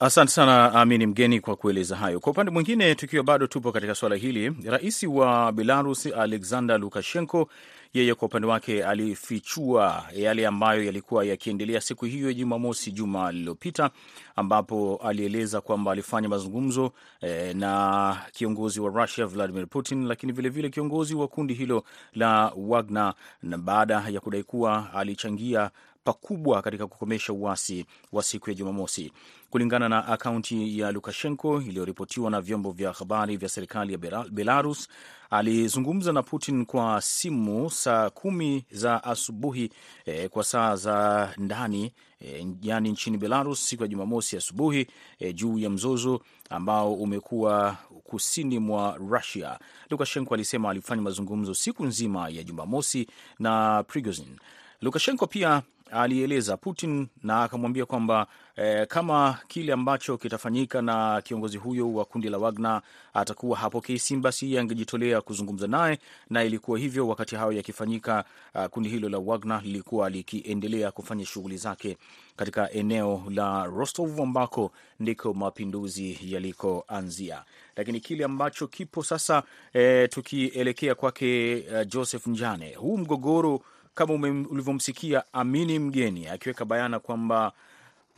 Asante 0.01 0.31
sana 0.33 0.73
Amini 0.75 1.07
Mgeni 1.07 1.41
kwa 1.41 1.57
kueleza 1.57 1.97
hayo. 1.97 2.21
Kwa 2.21 2.33
upande 2.33 2.53
mwingine, 2.53 2.95
tukiwa 2.95 3.23
bado 3.25 3.47
tupo 3.47 3.73
katika 3.73 3.95
suala 3.95 4.17
hili, 4.17 4.53
rais 4.65 5.03
wa 5.03 5.53
Belarus 5.53 6.07
Alexander 6.07 6.79
Lukashenko 6.81 7.49
yeye 7.95 8.15
kwa 8.15 8.27
upande 8.29 8.47
wake 8.49 8.85
alifichua 8.85 10.05
yale 10.15 10.47
ambayo 10.47 10.85
yalikuwa 10.85 11.25
yakiendelea 11.25 11.81
siku 11.81 12.05
hiyo 12.05 12.33
Jumamosi 12.33 12.93
juma 12.93 13.33
lililopita, 13.33 13.91
ambapo 14.37 15.01
alieleza 15.05 15.61
kwamba 15.61 15.93
alifanya 15.93 16.29
mazungumzo 16.29 16.93
eh, 17.21 17.57
na 17.57 18.17
kiongozi 18.33 18.81
wa 18.81 18.91
Russia 19.03 19.27
Vladimir 19.27 19.67
Putin, 19.67 20.07
lakini 20.07 20.33
vilevile 20.33 20.63
vile 20.63 20.71
kiongozi 20.75 21.15
wa 21.15 21.29
kundi 21.29 21.55
hilo 21.55 21.85
la 22.15 22.53
Wagner, 22.57 23.15
na 23.43 23.59
baada 23.59 24.05
ya 24.11 24.21
kudai 24.21 24.43
kuwa 24.43 24.93
alichangia 24.95 25.71
pakubwa 26.13 26.63
katika 26.63 26.87
kukomesha 26.87 27.33
uasi 27.33 27.87
wa 28.13 28.23
siku 28.23 28.51
ya 28.51 28.55
Jumamosi. 28.57 29.13
Kulingana 29.51 29.89
na 29.89 30.07
akaunti 30.07 30.79
ya 30.79 30.93
Lukashenko 30.93 31.63
iliyoripotiwa 31.63 32.31
na 32.31 32.41
vyombo 32.41 32.71
vya 32.71 32.93
habari 32.93 33.37
vya 33.37 33.49
serikali 33.49 33.93
ya 33.93 33.99
Belarus, 34.31 34.89
alizungumza 35.31 36.13
na 36.13 36.23
Putin 36.23 36.67
kwa 36.67 37.01
simu 37.01 37.71
saa 37.71 38.11
kumi 38.11 38.65
za 38.71 39.05
asubuhi 39.05 39.71
e, 40.07 40.29
kwa 40.29 40.45
saa 40.45 40.77
za 40.77 41.29
ndani 41.39 41.93
e, 42.21 42.47
yani 42.63 42.91
nchini 42.93 43.19
Belarus 43.19 43.69
siku 43.69 43.83
ya 43.83 43.89
Jumamosi 43.89 44.37
asubuhi 44.37 44.87
e, 45.19 45.33
juu 45.33 45.59
ya 45.59 45.71
mzozo 45.71 46.21
ambao 46.51 46.95
umekuwa 46.95 47.77
kusini 48.05 48.59
mwa 48.59 48.97
Russia. 49.11 49.59
Lukashenko 49.91 50.35
alisema 50.35 50.71
alifanya 50.71 51.03
mazungumzo 51.03 51.55
siku 51.55 51.87
nzima 51.87 52.29
ya 52.29 52.43
Jumamosi 52.43 53.09
na 53.39 53.83
Prigozhin. 53.83 54.37
Lukashenko 54.81 55.27
pia 55.27 55.63
alieleza 55.93 56.57
Putin 56.57 57.07
na 57.23 57.43
akamwambia 57.43 57.87
kwamba 57.87 58.27
eh, 58.57 58.87
kama 58.87 59.39
kile 59.49 59.73
ambacho 59.73 60.19
kitafanyika 60.19 60.83
na 60.83 61.23
kiongozi 61.23 61.57
huyo 61.57 61.95
wa 61.95 62.05
kundi 62.05 62.29
la 62.29 62.39
Wagner 62.39 62.83
atakuwa 63.15 63.59
hapokei 63.59 63.99
simu, 63.99 64.23
basi 64.23 64.59
angejitolea 64.59 65.21
kuzungumza 65.21 65.67
naye, 65.67 65.99
na 66.31 66.45
ilikuwa 66.45 66.79
hivyo. 66.79 67.09
Wakati 67.09 67.37
hayo 67.37 67.53
yakifanyika, 67.53 68.25
uh, 68.55 68.65
kundi 68.67 68.89
hilo 68.89 69.09
la 69.09 69.19
Wagner 69.19 69.61
lilikuwa 69.65 70.11
likiendelea 70.11 70.91
kufanya 70.91 71.25
shughuli 71.27 71.57
zake 71.57 71.97
katika 72.37 72.71
eneo 72.73 73.23
la 73.31 73.65
Rostov 73.65 74.21
ambako 74.21 74.73
ndiko 75.01 75.35
mapinduzi 75.35 76.19
yalikoanzia. 76.23 77.45
Lakini 77.77 78.01
kile 78.01 78.25
ambacho 78.25 78.67
kipo 78.67 79.03
sasa, 79.03 79.43
eh, 79.73 80.09
tukielekea 80.09 80.95
kwake 80.95 81.57
uh, 81.73 81.87
Joseph 81.87 82.27
Njane, 82.27 82.75
huu 82.75 82.99
mgogoro 82.99 83.61
kama 83.99 84.15
ulivyomsikia 84.51 85.23
Amini 85.33 85.79
Mgeni 85.79 86.27
akiweka 86.27 86.65
bayana 86.65 86.99
kwamba 87.01 87.53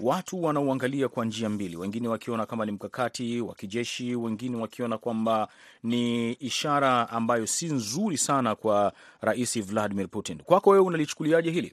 watu 0.01 0.43
wanauangalia 0.43 1.09
kwa 1.09 1.25
njia 1.25 1.49
mbili, 1.49 1.77
wengine 1.77 2.09
wakiona 2.09 2.47
kama 2.47 2.67
ni 2.67 2.73
mkakati 2.73 3.41
wa 3.41 3.55
kijeshi, 3.55 4.17
wengine 4.17 4.57
wakiona 4.57 4.99
kwamba 4.99 5.49
ni 5.83 6.33
ishara 6.33 7.11
ambayo 7.11 7.47
si 7.47 7.67
nzuri 7.67 8.19
sana 8.19 8.55
kwa 8.55 8.93
Rais 9.21 9.63
Vladimir 9.63 10.09
Putin. 10.09 10.39
Kwako 10.39 10.71
wewe 10.71 10.85
unalichukuliaje 10.85 11.51
hili? 11.51 11.73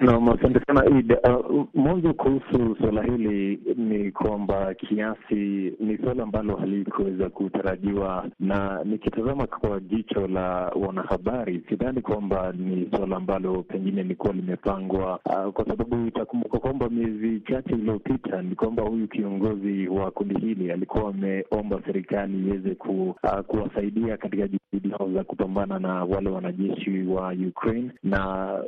Naam, 0.00 0.28
asante 0.28 0.60
sana 0.66 0.82
Id. 0.98 1.12
Uh, 1.22 1.66
mwanzo 1.74 2.14
kuhusu 2.14 2.76
suala 2.80 3.02
hili 3.02 3.60
ni 3.76 4.12
kwamba 4.12 4.74
kiasi 4.74 5.72
ni 5.80 5.98
suala 6.04 6.22
ambalo 6.22 6.56
halikuweza 6.56 7.30
kutarajiwa, 7.30 8.26
na 8.40 8.84
nikitazama 8.84 9.46
kwa 9.46 9.80
jicho 9.80 10.26
la 10.28 10.72
wanahabari, 10.86 11.64
sidhani 11.68 12.00
kwamba 12.02 12.52
ni 12.52 12.88
suala 12.96 13.16
ambalo 13.16 13.62
pengine 13.62 14.02
lilikuwa 14.02 14.32
limepangwa, 14.32 15.20
uh, 15.24 15.52
kwa 15.52 15.64
sababu 15.66 16.06
itakumbuka 16.06 16.58
kwamba 16.84 17.02
miezi 17.02 17.40
chache 17.40 17.74
iliyopita 17.74 18.42
ni 18.42 18.54
kwamba 18.54 18.82
huyu 18.82 19.08
kiongozi 19.08 19.88
wa 19.88 20.10
kundi 20.10 20.34
hili 20.40 20.72
alikuwa 20.72 21.08
ameomba 21.10 21.80
serikali 21.86 22.38
iweze 22.48 22.74
ku, 22.74 23.14
uh, 23.22 23.40
kuwasaidia 23.40 24.16
katika 24.16 24.48
juhudi 24.48 24.88
zao 24.88 25.10
za 25.14 25.24
kupambana 25.24 25.78
na 25.78 26.04
wale 26.04 26.30
wanajeshi 26.30 27.02
wa 27.02 27.32
Ukraine 27.48 27.90
na 28.02 28.24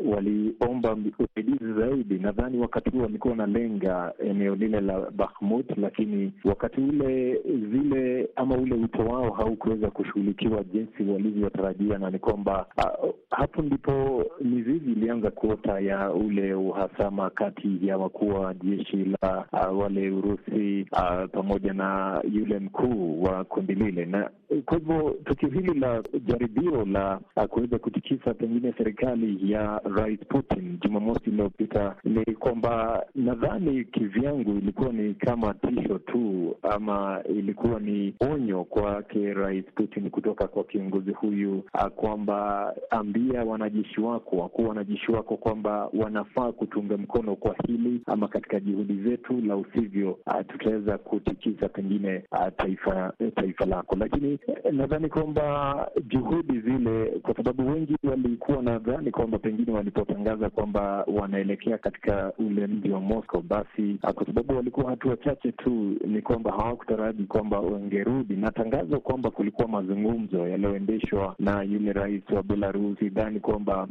waliomba 0.06 0.96
usaidizi 1.18 1.72
zaidi. 1.80 2.14
Nadhani 2.18 2.58
wakati 2.58 2.90
huo 2.90 3.02
walikuwa 3.02 3.30
wanalenga 3.30 4.12
eneo 4.24 4.54
lile 4.54 4.80
la 4.80 5.10
Bakhmut, 5.10 5.66
lakini 5.78 6.32
wakati 6.44 6.80
ule 6.80 7.40
zile 7.72 8.28
ama 8.36 8.56
ule 8.56 8.74
wito 8.74 8.98
wao 9.02 9.30
haukuweza 9.30 9.90
kushughulikiwa 9.90 10.64
jinsi 10.64 11.02
walivyotarajia, 11.02 11.98
na 11.98 12.10
ni 12.10 12.18
kwamba 12.18 12.66
uh, 13.02 13.10
hapo 13.30 13.62
ndipo 13.62 14.24
mizizi 14.40 14.92
ilianza 14.92 15.30
kuota 15.30 15.80
ya 15.80 16.12
ule 16.12 16.54
uhasama 16.54 17.30
kati 17.30 17.78
ya 17.82 17.98
wakuu 18.06 18.28
wa 18.28 18.54
jeshi 18.54 18.96
la 19.22 19.44
uh, 19.52 19.78
wale 19.80 20.10
Urusi 20.10 20.86
uh, 20.92 21.30
pamoja 21.32 21.72
na 21.72 22.20
yule 22.32 22.58
mkuu 22.58 23.22
wa 23.22 23.44
kundi 23.44 23.74
lile, 23.74 24.06
na 24.06 24.30
kwa 24.64 24.78
hivyo 24.78 25.16
tukio 25.24 25.48
hili 25.48 25.80
la 25.80 26.02
jaribio 26.24 26.84
la 26.84 27.20
uh, 27.36 27.44
kuweza 27.44 27.78
kutikisa 27.78 28.34
pengine 28.34 28.74
serikali 28.78 29.52
ya 29.52 29.80
Rais 29.96 30.20
Putin 30.28 30.78
Jumamosi 30.82 31.30
iliyopita 31.30 31.96
ni 32.04 32.24
kwamba 32.24 33.02
nadhani 33.14 33.84
kivyangu 33.84 34.50
ilikuwa 34.50 34.92
ni 34.92 35.14
kama 35.14 35.54
tisho 35.54 35.98
tu, 35.98 36.56
ama 36.62 37.20
ilikuwa 37.28 37.80
ni 37.80 38.14
onyo 38.20 38.64
kwake 38.64 39.32
Rais 39.34 39.64
Putin 39.74 40.10
kutoka 40.10 40.48
kwa 40.48 40.64
kiongozi 40.64 41.10
huyu 41.12 41.62
kwamba 41.96 42.74
ambia 42.90 43.44
wanajeshi 43.44 44.00
wako, 44.00 44.36
wakuu 44.36 44.68
wanajeshi 44.68 45.12
wako 45.12 45.36
kwamba 45.36 45.90
wanafaa 45.94 46.52
kutunga 46.52 46.96
mkono 46.96 47.36
kwa 47.36 47.56
hili 47.66 47.95
ama 48.06 48.28
katika 48.28 48.60
juhudi 48.60 49.02
zetu, 49.02 49.40
la 49.40 49.56
usivyo 49.56 50.18
tutaweza 50.48 50.98
kutikisa 50.98 51.68
pengine 51.68 52.22
a, 52.30 52.50
taifa 52.50 53.12
taifa 53.34 53.66
lako. 53.66 53.96
Lakini 53.96 54.38
nadhani 54.72 55.08
kwamba 55.08 55.88
juhudi 56.08 56.60
zile, 56.60 57.06
kwa 57.22 57.34
sababu 57.34 57.70
wengi 57.72 57.96
walikuwa 58.04 58.62
nadhani 58.62 59.10
kwamba 59.10 59.38
pengine 59.38 59.72
walipotangaza 59.72 60.50
kwamba 60.50 61.04
wanaelekea 61.06 61.78
katika 61.78 62.32
ule 62.38 62.66
mji 62.66 62.90
wa 62.90 63.00
Moscow, 63.00 63.42
basi 63.42 63.98
kwa 64.14 64.26
sababu 64.26 64.56
walikuwa 64.56 64.90
hatua 64.90 65.16
chache 65.16 65.52
tu, 65.52 65.96
ni 66.06 66.22
kwamba 66.22 66.50
hawakutaraji 66.52 67.24
kwamba 67.24 67.60
wangerudi 67.60 68.36
na 68.36 68.50
tangazo 68.50 69.00
kwamba 69.00 69.30
kulikuwa 69.30 69.68
mazungumzo 69.68 70.48
yaliyoendeshwa 70.48 71.34
na 71.38 71.62
yule 71.62 71.92
rais 71.92 72.22
wa 72.30 72.42
Belarus. 72.42 72.98
Sidhani 72.98 73.40
kwamba 73.40 73.88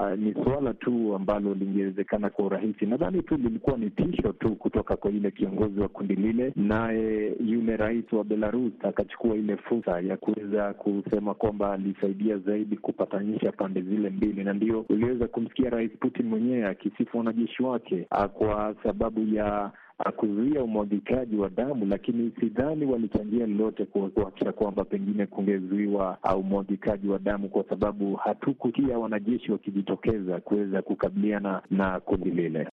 uh, 0.00 0.12
ni 0.18 0.34
suala 0.44 0.74
tu 0.74 1.14
ambalo 1.14 1.54
lingewezekana 1.54 2.30
kwa 2.30 2.44
urahisi. 2.46 2.86
Nadhani 2.86 3.22
tu 3.22 3.36
lilikuwa 3.44 3.76
ni 3.78 3.90
tisho 3.90 4.32
tu 4.32 4.56
kutoka 4.56 4.96
kwa 4.96 5.10
yule 5.10 5.30
kiongozi 5.30 5.80
wa 5.80 5.88
kundi 5.88 6.14
lile, 6.14 6.52
naye 6.56 7.34
yule 7.46 7.76
rais 7.76 8.12
wa 8.12 8.24
Belarus 8.24 8.72
akachukua 8.82 9.36
ile 9.36 9.56
fursa 9.56 10.00
ya 10.00 10.16
kuweza 10.16 10.74
kusema 10.74 11.34
kwamba 11.34 11.72
alisaidia 11.72 12.38
zaidi 12.38 12.76
kupatanisha 12.76 13.52
pande 13.52 13.80
zile 13.82 14.10
mbili, 14.10 14.44
na 14.44 14.52
ndio 14.52 14.84
uliweza 14.88 15.28
kumsikia 15.28 15.70
Rais 15.70 15.90
Putin 16.00 16.26
mwenyewe 16.26 16.66
akisifu 16.66 17.18
wanajeshi 17.18 17.62
wake 17.62 18.06
kwa 18.38 18.74
sababu 18.82 19.34
ya 19.34 19.70
kuzuia 20.16 20.62
umwagikaji 20.64 21.36
wa 21.36 21.48
damu, 21.50 21.86
lakini 21.86 22.32
sidhani 22.40 22.84
walichangia 22.86 23.46
lolote 23.46 23.84
kuhakikisha 23.84 24.52
kwamba 24.52 24.84
pengine 24.84 25.26
kungezuiwa 25.26 26.18
umwagikaji 26.38 27.08
wa 27.08 27.18
damu, 27.18 27.48
kwa 27.48 27.64
sababu 27.68 28.14
hatukusikia 28.14 28.98
wanajeshi 28.98 29.52
wakijitokeza 29.52 30.40
kuweza 30.40 30.82
kukabiliana 30.82 31.62
na 31.70 32.00
kundi 32.00 32.30
lile. 32.30 32.68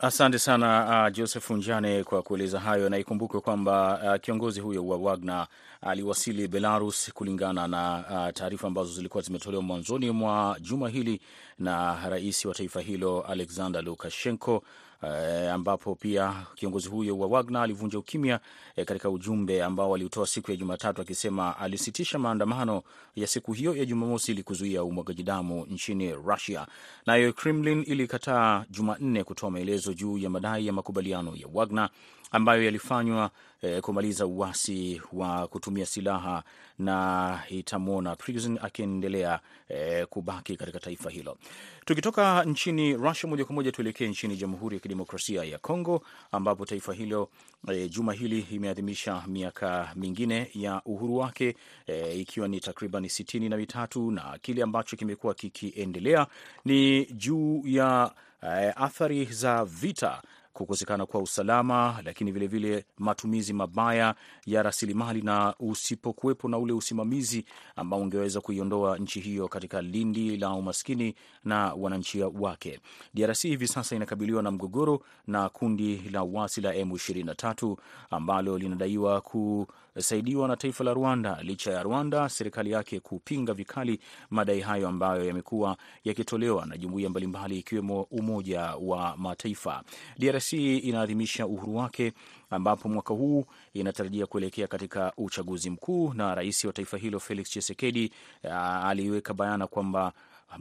Asante 0.00 0.38
sana 0.38 0.86
uh, 1.08 1.12
Joseph 1.16 1.50
Njane 1.50 2.04
kwa 2.04 2.22
kueleza 2.22 2.60
hayo, 2.60 2.88
na 2.88 2.98
ikumbukwe 2.98 3.40
kwamba 3.40 4.00
uh, 4.04 4.20
kiongozi 4.20 4.60
huyo 4.60 4.86
wa 4.86 4.96
Wagner 4.96 5.46
aliwasili 5.80 6.48
Belarus 6.48 7.12
kulingana 7.14 7.68
na 7.68 8.04
uh, 8.10 8.34
taarifa 8.34 8.66
ambazo 8.66 8.92
zilikuwa 8.92 9.22
zimetolewa 9.22 9.62
mwanzoni 9.62 10.10
mwa 10.10 10.56
juma 10.60 10.88
hili 10.88 11.20
na 11.58 12.08
rais 12.08 12.44
wa 12.44 12.54
taifa 12.54 12.80
hilo 12.80 13.22
Alexander 13.22 13.82
Lukashenko. 13.84 14.62
Uh, 15.02 15.52
ambapo 15.52 15.94
pia 15.94 16.46
kiongozi 16.54 16.88
huyo 16.88 17.18
wa 17.18 17.26
Wagner 17.26 17.62
alivunja 17.62 17.98
ukimya 17.98 18.40
uh, 18.76 18.84
katika 18.84 19.10
ujumbe 19.10 19.62
ambao 19.64 19.94
aliutoa 19.94 20.26
siku 20.26 20.50
ya 20.50 20.56
Jumatatu 20.56 21.02
akisema 21.02 21.58
alisitisha 21.58 22.18
maandamano 22.18 22.82
ya 23.16 23.26
siku 23.26 23.52
hiyo 23.52 23.76
ya 23.76 23.84
Jumamosi 23.84 24.32
ili 24.32 24.42
kuzuia 24.42 24.84
umwagaji 24.84 25.22
damu 25.22 25.66
nchini 25.70 26.12
Russia. 26.14 26.66
Nayo 27.06 27.32
Kremlin 27.32 27.84
ilikataa 27.86 28.64
Jumanne 28.70 29.24
kutoa 29.24 29.50
maelezo 29.50 29.94
juu 29.94 30.18
ya 30.18 30.30
madai 30.30 30.66
ya 30.66 30.72
makubaliano 30.72 31.36
ya 31.36 31.48
Wagner 31.52 31.90
ambayo 32.30 32.64
yalifanywa 32.64 33.30
eh, 33.62 33.80
kumaliza 33.80 34.26
uasi 34.26 35.02
wa 35.12 35.48
kutumia 35.48 35.86
silaha 35.86 36.42
na 36.78 37.40
itamwona 37.48 38.16
Prigozhin 38.16 38.58
akiendelea 38.62 39.40
eh, 39.68 40.06
kubaki 40.06 40.56
katika 40.56 40.80
taifa 40.80 41.10
hilo. 41.10 41.38
Tukitoka 41.84 42.44
nchini 42.44 42.96
Russia 42.96 43.30
moja 43.30 43.44
kwa 43.44 43.54
moja 43.54 43.72
tuelekee 43.72 44.08
nchini 44.08 44.36
Jamhuri 44.36 44.76
ya 44.76 44.80
Kidemokrasia 44.80 45.44
ya 45.44 45.58
Kongo 45.58 46.02
ambapo 46.32 46.66
taifa 46.66 46.92
hilo 46.92 47.28
eh, 47.68 47.90
juma 47.90 48.12
hili 48.12 48.40
imeadhimisha 48.50 49.22
miaka 49.26 49.92
mingine 49.96 50.50
ya 50.54 50.82
uhuru 50.84 51.16
wake 51.16 51.56
eh, 51.86 52.18
ikiwa 52.20 52.48
ni 52.48 52.60
takriban 52.60 53.08
sitini 53.08 53.48
na 53.48 53.56
mitatu 53.56 54.10
na 54.10 54.38
kile 54.42 54.62
ambacho 54.62 54.96
kimekuwa 54.96 55.34
kikiendelea 55.34 56.26
ni 56.64 57.04
juu 57.06 57.62
ya 57.66 58.12
eh, 58.42 58.72
athari 58.76 59.24
za 59.24 59.64
vita 59.64 60.22
kukosekana 60.58 61.06
kwa 61.06 61.20
usalama, 61.20 62.00
lakini 62.04 62.32
vilevile 62.32 62.68
vile 62.70 62.84
matumizi 62.98 63.52
mabaya 63.52 64.14
ya 64.46 64.62
rasilimali 64.62 65.22
na 65.22 65.54
usipokuwepo 65.60 66.48
na 66.48 66.58
ule 66.58 66.72
usimamizi 66.72 67.44
ambao 67.76 68.00
ungeweza 68.00 68.40
kuiondoa 68.40 68.98
nchi 68.98 69.20
hiyo 69.20 69.48
katika 69.48 69.82
lindi 69.82 70.36
la 70.36 70.50
umaskini 70.52 71.14
na 71.44 71.74
wananchi 71.74 72.22
wake. 72.22 72.80
DRC 73.14 73.42
hivi 73.42 73.68
sasa 73.68 73.96
inakabiliwa 73.96 74.42
na 74.42 74.50
mgogoro 74.50 75.00
na 75.26 75.48
kundi 75.48 75.96
la 76.12 76.22
wasi 76.22 76.60
la 76.60 76.72
M23 76.72 77.76
ambalo 78.10 78.58
linadaiwa 78.58 79.20
kusaidiwa 79.20 80.48
na 80.48 80.56
taifa 80.56 80.84
la 80.84 80.94
Rwanda, 80.94 81.38
licha 81.42 81.72
ya 81.72 81.82
Rwanda 81.82 82.28
serikali 82.28 82.70
yake 82.70 83.00
kupinga 83.00 83.54
vikali 83.54 84.00
madai 84.30 84.60
hayo 84.60 84.88
ambayo 84.88 85.24
yamekuwa 85.24 85.76
yakitolewa 86.04 86.66
na 86.66 86.76
jumuiya 86.76 87.10
mbalimbali 87.10 87.58
ikiwemo 87.58 88.02
Umoja 88.10 88.60
wa 88.80 89.16
Mataifa. 89.16 89.82
DRC 90.18 90.47
inaadhimisha 90.52 91.46
uhuru 91.46 91.76
wake 91.76 92.12
ambapo 92.50 92.88
mwaka 92.88 93.14
huu 93.14 93.44
inatarajia 93.74 94.26
kuelekea 94.26 94.66
katika 94.66 95.12
uchaguzi 95.16 95.70
mkuu, 95.70 96.14
na 96.14 96.34
rais 96.34 96.64
wa 96.64 96.72
taifa 96.72 96.96
hilo 96.98 97.20
Felix 97.20 97.48
Tshisekedi 97.48 98.12
aliweka 98.84 99.34
bayana 99.34 99.66
kwamba 99.66 100.12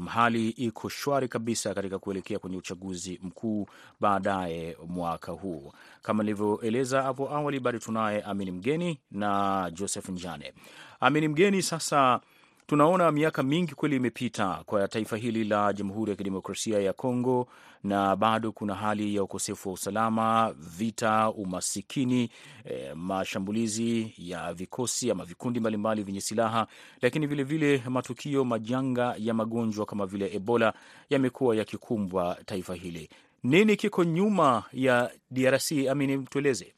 hali 0.08 0.50
iko 0.50 0.89
shwari 0.89 1.27
kabisa 1.27 1.74
katika 1.74 2.00
kuelekea 2.00 2.39
kwenye 2.39 2.58
uchaguzi 2.58 3.20
mkuu 3.24 3.67
baadaye 4.00 4.77
mwaka 4.88 5.32
huu. 5.32 5.74
Kama 6.01 6.24
nilivyoeleza 6.24 7.03
hapo 7.03 7.29
awali, 7.36 7.60
bado 7.60 7.79
tunaye 7.79 8.22
Amini 8.22 8.51
Mgeni 8.51 9.00
na 9.12 9.72
Joseph 9.74 10.10
Njane. 10.10 10.53
Amini 11.00 11.27
Mgeni, 11.27 11.62
sasa 11.63 12.20
tunaona 12.68 13.12
miaka 13.12 13.44
mingi 13.44 13.76
kweli 13.76 13.96
imepita 13.96 14.64
kwa 14.66 14.88
taifa 14.88 15.18
hili 15.18 15.44
la 15.44 15.74
Jamhuri 15.74 16.12
ya 16.12 16.16
Kidemokrasia 16.18 16.80
ya 16.80 16.94
Kongo, 16.94 17.48
na 17.84 18.16
bado 18.16 18.52
kuna 18.52 18.76
hali 18.76 19.16
ya 19.16 19.24
ukosefu 19.24 19.70
wa 19.70 19.74
usalama, 19.74 20.56
vita, 20.78 21.30
umasikini, 21.30 22.30
e, 22.66 22.94
mashambulizi 22.94 24.14
ya 24.18 24.54
vikosi 24.54 25.12
ama 25.12 25.26
vikundi 25.26 25.60
mbalimbali 25.60 26.04
vyenye 26.04 26.22
silaha, 26.22 26.68
lakini 27.02 27.28
vilevile 27.28 27.78
vile 27.78 27.90
matukio 27.90 28.46
majanga 28.46 29.16
ya 29.18 29.34
magonjwa 29.34 29.86
kama 29.86 30.06
vile 30.06 30.36
Ebola 30.36 30.74
yamekuwa 31.10 31.56
yakikumbwa 31.56 32.38
taifa 32.46 32.76
hili. 32.76 33.10
Nini 33.44 33.76
kiko 33.76 34.04
nyuma 34.04 34.64
ya 34.74 35.12
DRC? 35.32 35.72
Amini, 35.90 36.18
tueleze. 36.18 36.74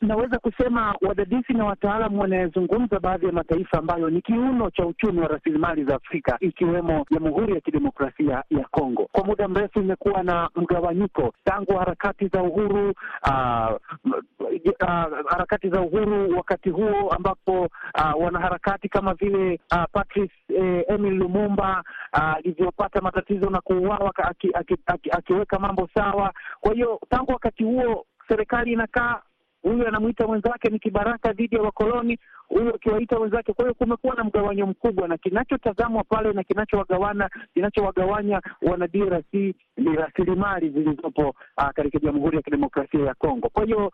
Naweza 0.00 0.38
kusema 0.38 0.94
wadadisi 1.00 1.52
na 1.52 1.64
wataalamu 1.64 2.20
wanayezungumza 2.20 3.00
baadhi 3.00 3.26
ya 3.26 3.32
mataifa 3.32 3.78
ambayo 3.78 4.10
ni 4.10 4.22
kiuno 4.22 4.70
cha 4.70 4.86
uchumi 4.86 5.20
wa 5.20 5.28
rasilimali 5.28 5.84
za 5.84 5.94
Afrika 5.94 6.36
ikiwemo 6.40 7.06
Jamhuri 7.10 7.54
ya 7.54 7.60
Kidemokrasia 7.60 8.42
ya 8.50 8.64
Kongo. 8.70 9.08
Kwa 9.12 9.24
muda 9.24 9.48
mrefu 9.48 9.80
imekuwa 9.80 10.22
na 10.22 10.50
mgawanyiko 10.56 11.32
tangu 11.44 11.76
harakati 11.78 12.28
za 12.28 12.42
uhuru 12.42 12.90
uh, 13.26 13.70
uh, 14.80 15.28
harakati 15.28 15.68
za 15.70 15.80
uhuru 15.80 16.36
wakati 16.36 16.70
huo 16.70 17.10
ambapo 17.10 17.60
uh, 17.62 18.24
wanaharakati 18.24 18.88
kama 18.88 19.14
vile 19.14 19.60
uh, 19.72 19.84
Patrice 19.92 20.34
eh, 20.48 20.84
Emil 20.88 21.14
Lumumba 21.14 21.84
alivyopata 22.12 23.00
matatizo 23.00 23.50
na 23.50 23.60
kuuawa 23.60 24.12
akiweka 24.16 24.58
aki, 24.88 25.10
aki, 25.10 25.10
aki 25.34 25.56
mambo 25.60 25.88
sawa. 25.94 26.32
Kwa 26.60 26.74
hiyo 26.74 27.00
tangu 27.10 27.32
wakati 27.32 27.64
huo 27.64 28.06
serikali 28.28 28.72
inakaa 28.72 29.20
huyu 29.62 29.88
anamwita 29.88 30.26
mwenzake 30.26 30.68
ni 30.68 30.78
kibaraka 30.78 31.32
dhidi 31.32 31.56
ya 31.56 31.62
wakoloni, 31.62 32.18
huyu 32.48 32.74
akiwaita 32.74 33.18
wenzake. 33.18 33.52
Kwa 33.52 33.64
hiyo 33.64 33.74
kumekuwa 33.74 34.14
na 34.14 34.24
mgawanyo 34.24 34.66
mkubwa, 34.66 35.08
na 35.08 35.16
kinachotazamwa 35.18 36.04
pale 36.04 36.32
na 36.32 36.42
kinachowagawana 36.42 37.30
kinachowagawanya 37.54 38.40
wana 38.62 38.86
DRC 38.86 39.32
ni 39.76 39.96
rasilimali 39.96 40.70
zilizopo 40.70 41.34
katika 41.74 41.98
Jamhuri 41.98 42.36
ya 42.36 42.42
Kidemokrasia 42.42 43.00
ya 43.00 43.14
Kongo. 43.14 43.48
Kwa 43.48 43.64
hiyo 43.64 43.92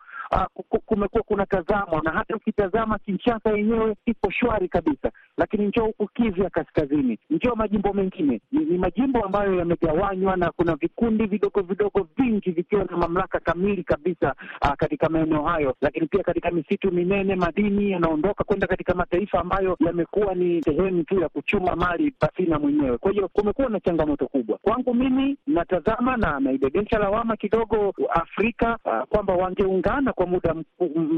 kumekuwa 0.85 1.23
kuna 1.23 1.45
tazamwa, 1.45 2.01
na 2.03 2.11
hata 2.11 2.35
ukitazama 2.35 2.99
Kinshasa 2.99 3.49
yenyewe 3.49 3.95
ipo 4.05 4.31
shwari 4.31 4.67
kabisa, 4.69 5.11
lakini 5.37 5.67
njoo 5.67 5.85
huku 5.85 6.07
Kivu 6.07 6.43
ya 6.43 6.49
Kaskazini, 6.49 7.19
njoo 7.29 7.55
majimbo 7.55 7.93
mengine, 7.93 8.41
ni, 8.51 8.65
ni 8.65 8.77
majimbo 8.77 9.25
ambayo 9.25 9.55
yamegawanywa 9.55 10.35
na 10.37 10.51
kuna 10.51 10.75
vikundi 10.75 11.25
vidogo 11.25 11.61
vidogo 11.61 12.07
vingi 12.17 12.51
vikiwa 12.51 12.83
na 12.83 12.97
mamlaka 12.97 13.39
kamili 13.39 13.83
kabisa 13.83 14.35
aa, 14.61 14.75
katika 14.75 15.09
maeneo 15.09 15.43
hayo, 15.57 15.75
lakini 15.81 16.07
pia 16.07 16.23
katika 16.23 16.51
misitu 16.51 16.91
minene 16.91 17.35
madini 17.35 17.91
yanaondoka 17.91 18.43
kwenda 18.43 18.67
katika 18.67 18.93
mataifa 18.93 19.39
ambayo 19.39 19.77
yamekuwa 19.85 20.35
ni 20.35 20.61
sehemu 20.63 21.03
tu 21.03 21.19
ya 21.21 21.29
kuchuma 21.29 21.75
mali 21.75 22.11
pasina 22.19 22.59
mwenyewe. 22.59 22.97
Kwa 22.97 23.11
hiyo 23.11 23.27
kumekuwa 23.27 23.69
na 23.69 23.79
changamoto 23.79 24.27
kubwa. 24.27 24.57
Kwangu 24.61 24.93
mimi 24.93 25.37
natazama 25.47 26.17
na 26.17 26.39
naibebesha 26.39 26.99
lawama 26.99 27.35
kidogo 27.35 27.93
Afrika 28.09 28.77
uh, 28.85 29.07
kwamba 29.09 29.33
wangeungana 29.33 30.13
kwa 30.13 30.25
muda 30.25 30.55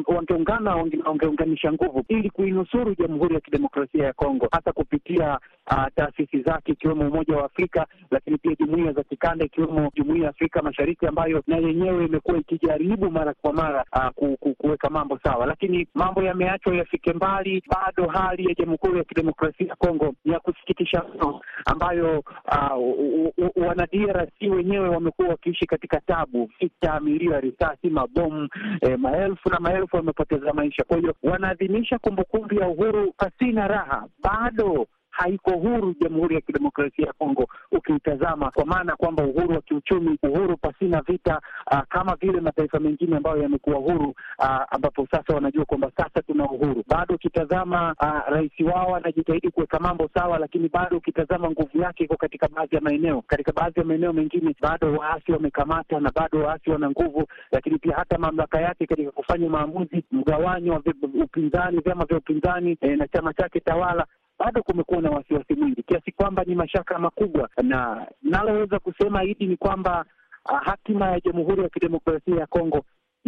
wangeungana, 0.08 0.76
wangeunganisha 1.06 1.74
nguvu 1.74 2.04
ili 2.08 2.30
kuinusuru 2.30 2.96
Jamhuri 2.96 3.36
ya 3.36 3.42
Kidemokrasia 3.42 4.06
ya 4.06 4.14
Kongo, 4.14 4.48
hasa 4.52 4.72
kupitia 4.72 5.40
uh, 5.72 5.86
taasisi 5.96 6.42
zake 6.42 6.72
ikiwemo 6.72 7.08
Umoja 7.08 7.36
wa 7.38 7.46
Afrika, 7.46 7.86
lakini 8.12 8.38
pia 8.38 8.56
jumuiya 8.60 8.94
za 8.94 9.04
kikanda 9.04 9.46
ikiwemo 9.46 9.92
Jumuiya 9.96 10.24
ya 10.24 10.30
Afrika 10.30 10.62
Mashariki 10.62 11.06
ambayo 11.08 11.44
na 11.48 11.58
yenyewe 11.58 12.06
imekuwa 12.06 12.38
ikijaribu 12.38 13.12
mara 13.12 13.34
kwa 13.34 13.54
mara 13.54 13.86
uh, 14.18 14.28
kuweka 14.58 14.90
mambo 14.90 15.20
sawa, 15.24 15.46
lakini 15.46 15.88
mambo 15.94 16.22
yameachwa 16.24 16.76
yafike 16.76 17.14
mbali. 17.14 17.64
Bado 17.70 18.08
hali 18.08 18.46
ya 18.46 18.54
Jamhuri 18.56 18.98
ya 18.98 19.04
Kidemokrasia 19.04 19.68
ya 19.68 19.76
Kongo 19.76 20.14
ni 20.26 20.34
ya 20.34 20.40
kusikitisha 20.40 21.04
mno, 21.16 21.42
ambayo 21.66 22.20
uh, 22.20 23.68
wana 23.68 23.86
DRC 23.92 24.42
wenyewe 24.42 24.90
wamekuwa 24.90 25.28
wakiishi 25.28 25.66
katika 25.66 26.02
tabu, 26.02 26.50
vita, 26.60 27.00
milio 27.00 27.32
ya 27.34 27.40
risasi, 27.40 27.90
mabomu, 27.90 28.50
eh, 28.82 29.00
maelfu 29.00 29.50
na 29.50 29.60
maelfu 29.60 29.96
wamepoteza 29.96 30.54
maisha. 30.54 30.84
Kwa 30.84 30.98
hiyo 30.98 31.14
wanaadhimisha 31.24 31.98
kumbukumbu 32.00 32.56
ya 32.56 32.68
uhuru 32.68 33.14
pasina 33.18 33.68
raha, 33.68 34.08
bado 34.24 34.88
haiko 35.20 35.52
huru 35.52 35.96
Jamhuri 36.02 36.36
ya 36.36 36.42
Kidemokrasia 36.42 37.06
ya 37.08 37.14
Kongo 37.14 37.48
ukiitazama, 37.72 38.52
kwa 38.52 38.66
maana 38.66 38.96
kwamba 38.96 39.24
uhuru 39.24 39.56
wa 39.56 39.62
kiuchumi, 39.62 40.18
uhuru 40.24 40.58
pasina 40.58 41.02
vita, 41.02 41.42
uh, 41.72 41.80
kama 41.90 42.16
vile 42.16 42.42
mataifa 42.42 42.80
mengine 42.80 43.18
ambayo 43.18 43.38
yamekuwa 43.44 43.76
huru 43.78 44.10
uh, 44.40 44.62
ambapo 44.70 45.08
sasa 45.12 45.34
wanajua 45.36 45.66
kwamba 45.66 45.92
sasa 45.98 46.22
tuna 46.22 46.44
uhuru. 46.50 46.84
Bado 46.88 47.16
ukitazama 47.16 47.96
uh, 48.02 48.34
rais 48.34 48.52
wao 48.60 48.96
anajitahidi 48.96 49.50
kuweka 49.52 49.80
mambo 49.80 50.10
sawa, 50.14 50.40
lakini 50.40 50.70
bado 50.70 50.98
ukitazama 50.98 51.50
nguvu 51.52 51.78
yake 51.82 52.04
iko 52.04 52.16
katika 52.18 52.48
baadhi 52.48 52.76
ya 52.76 52.82
maeneo. 52.82 53.22
Katika 53.28 53.52
baadhi 53.52 53.80
ya 53.80 53.86
maeneo 53.86 54.14
mengine 54.14 54.56
bado 54.62 54.94
waasi 54.94 55.32
wamekamata 55.32 56.00
na 56.00 56.12
bado 56.16 56.40
waasi 56.40 56.70
wana 56.70 56.90
nguvu, 56.90 57.28
lakini 57.52 57.78
pia 57.78 57.96
hata 57.96 58.18
mamlaka 58.18 58.62
yake 58.62 58.86
katika 58.86 59.12
kufanya 59.12 59.50
maamuzi, 59.50 60.04
mgawanyo 60.12 60.74
wa 60.74 60.82
upinzani, 61.24 61.80
vyama 61.80 62.06
vya 62.06 62.18
upinzani 62.18 62.78
eh, 62.82 62.98
na 62.98 63.08
chama 63.08 63.34
chake 63.34 63.60
tawala 63.60 64.06
bado 64.40 64.64
kumekuwa 64.64 65.02
na 65.02 65.10
wasiwasi 65.10 65.54
mwingi 65.54 65.84
kiasi 65.84 66.12
kwamba 66.12 66.44
ni 66.44 66.56
mashaka 66.56 67.00
makubwa, 67.00 67.50
na 67.64 68.08
naloweza 68.22 68.80
kusema 68.80 69.22
hidi 69.22 69.46
ni 69.48 69.58
kwamba 69.58 70.06
uh, 70.52 70.60
hatima 70.64 71.06
ya 71.12 71.20
Jamhuri 71.20 71.62
ya 71.64 71.70
Kidemokrasia 71.70 72.36
ya 72.36 72.48
Kongo 72.48 72.86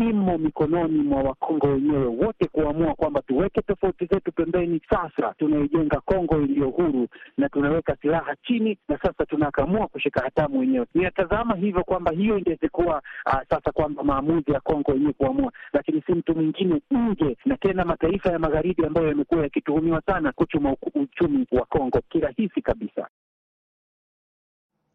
imo 0.10 0.38
mikononi 0.38 1.04
mwa 1.04 1.22
Wakongo 1.24 1.68
wenyewe 1.68 2.06
wote 2.06 2.48
kuamua 2.48 2.94
kwamba 2.96 3.22
tuweke 3.22 3.62
tofauti 3.62 4.06
zetu 4.06 4.32
pembeni. 4.32 4.82
Sasa 4.90 5.34
tunaijenga 5.38 6.00
Kongo 6.00 6.42
iliyo 6.42 6.70
huru 6.70 7.08
na 7.38 7.50
tunaweka 7.50 7.96
silaha 8.02 8.36
chini, 8.36 8.78
na 8.90 8.98
sasa 8.98 9.26
tunakamua 9.26 9.88
kushika 9.88 10.22
hatamu 10.22 10.60
wenyewe. 10.60 10.86
Ninatazama 10.94 11.56
hivyo 11.56 11.84
kwamba 11.84 12.12
hiyo 12.12 12.38
ingeweza 12.38 12.70
kuwa 12.70 13.02
uh, 13.26 13.40
sasa 13.50 13.72
kwamba 13.72 14.04
maamuzi 14.04 14.52
ya 14.52 14.60
Kongo 14.60 14.92
wenyewe 14.92 15.14
kuamua, 15.14 15.52
lakini 15.74 16.02
si 16.02 16.12
mtu 16.12 16.36
mwingine 16.36 16.82
nje, 16.92 17.38
na 17.46 17.58
tena 17.58 17.86
mataifa 17.86 18.30
ya 18.32 18.40
magharibi 18.40 18.86
ambayo 18.86 19.08
yamekuwa 19.08 19.42
yakituhumiwa 19.44 20.02
sana 20.06 20.32
kuchuma 20.32 20.76
uchumi 20.96 21.48
wa 21.52 21.66
Kongo 21.66 22.02
kirahisi 22.10 22.62
kabisa. 22.62 23.08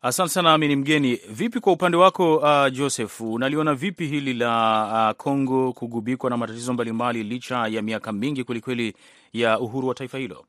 Asante 0.03 0.31
sana 0.31 0.53
Amini 0.55 0.77
Mgeni. 0.77 1.19
Vipi 1.31 1.61
kwa 1.61 1.73
upande 1.73 1.97
wako 1.97 2.37
uh, 2.37 2.73
Joseph, 2.73 3.21
unaliona 3.21 3.75
vipi 3.75 4.07
hili 4.07 4.35
la 4.35 5.15
uh, 5.27 5.73
kugubikwa 5.75 6.31
na 6.31 6.37
matatizo 6.37 6.73
mbalimbali 6.73 7.23
licha 7.23 7.67
ya 7.67 7.83
miaka 7.83 8.13
mingi 8.13 8.45
kwelikweli 8.45 8.95
ya 9.33 9.61
uhuru 9.61 9.89
wa 9.89 9.95
taifa 9.95 10.19
hilo? 10.19 10.45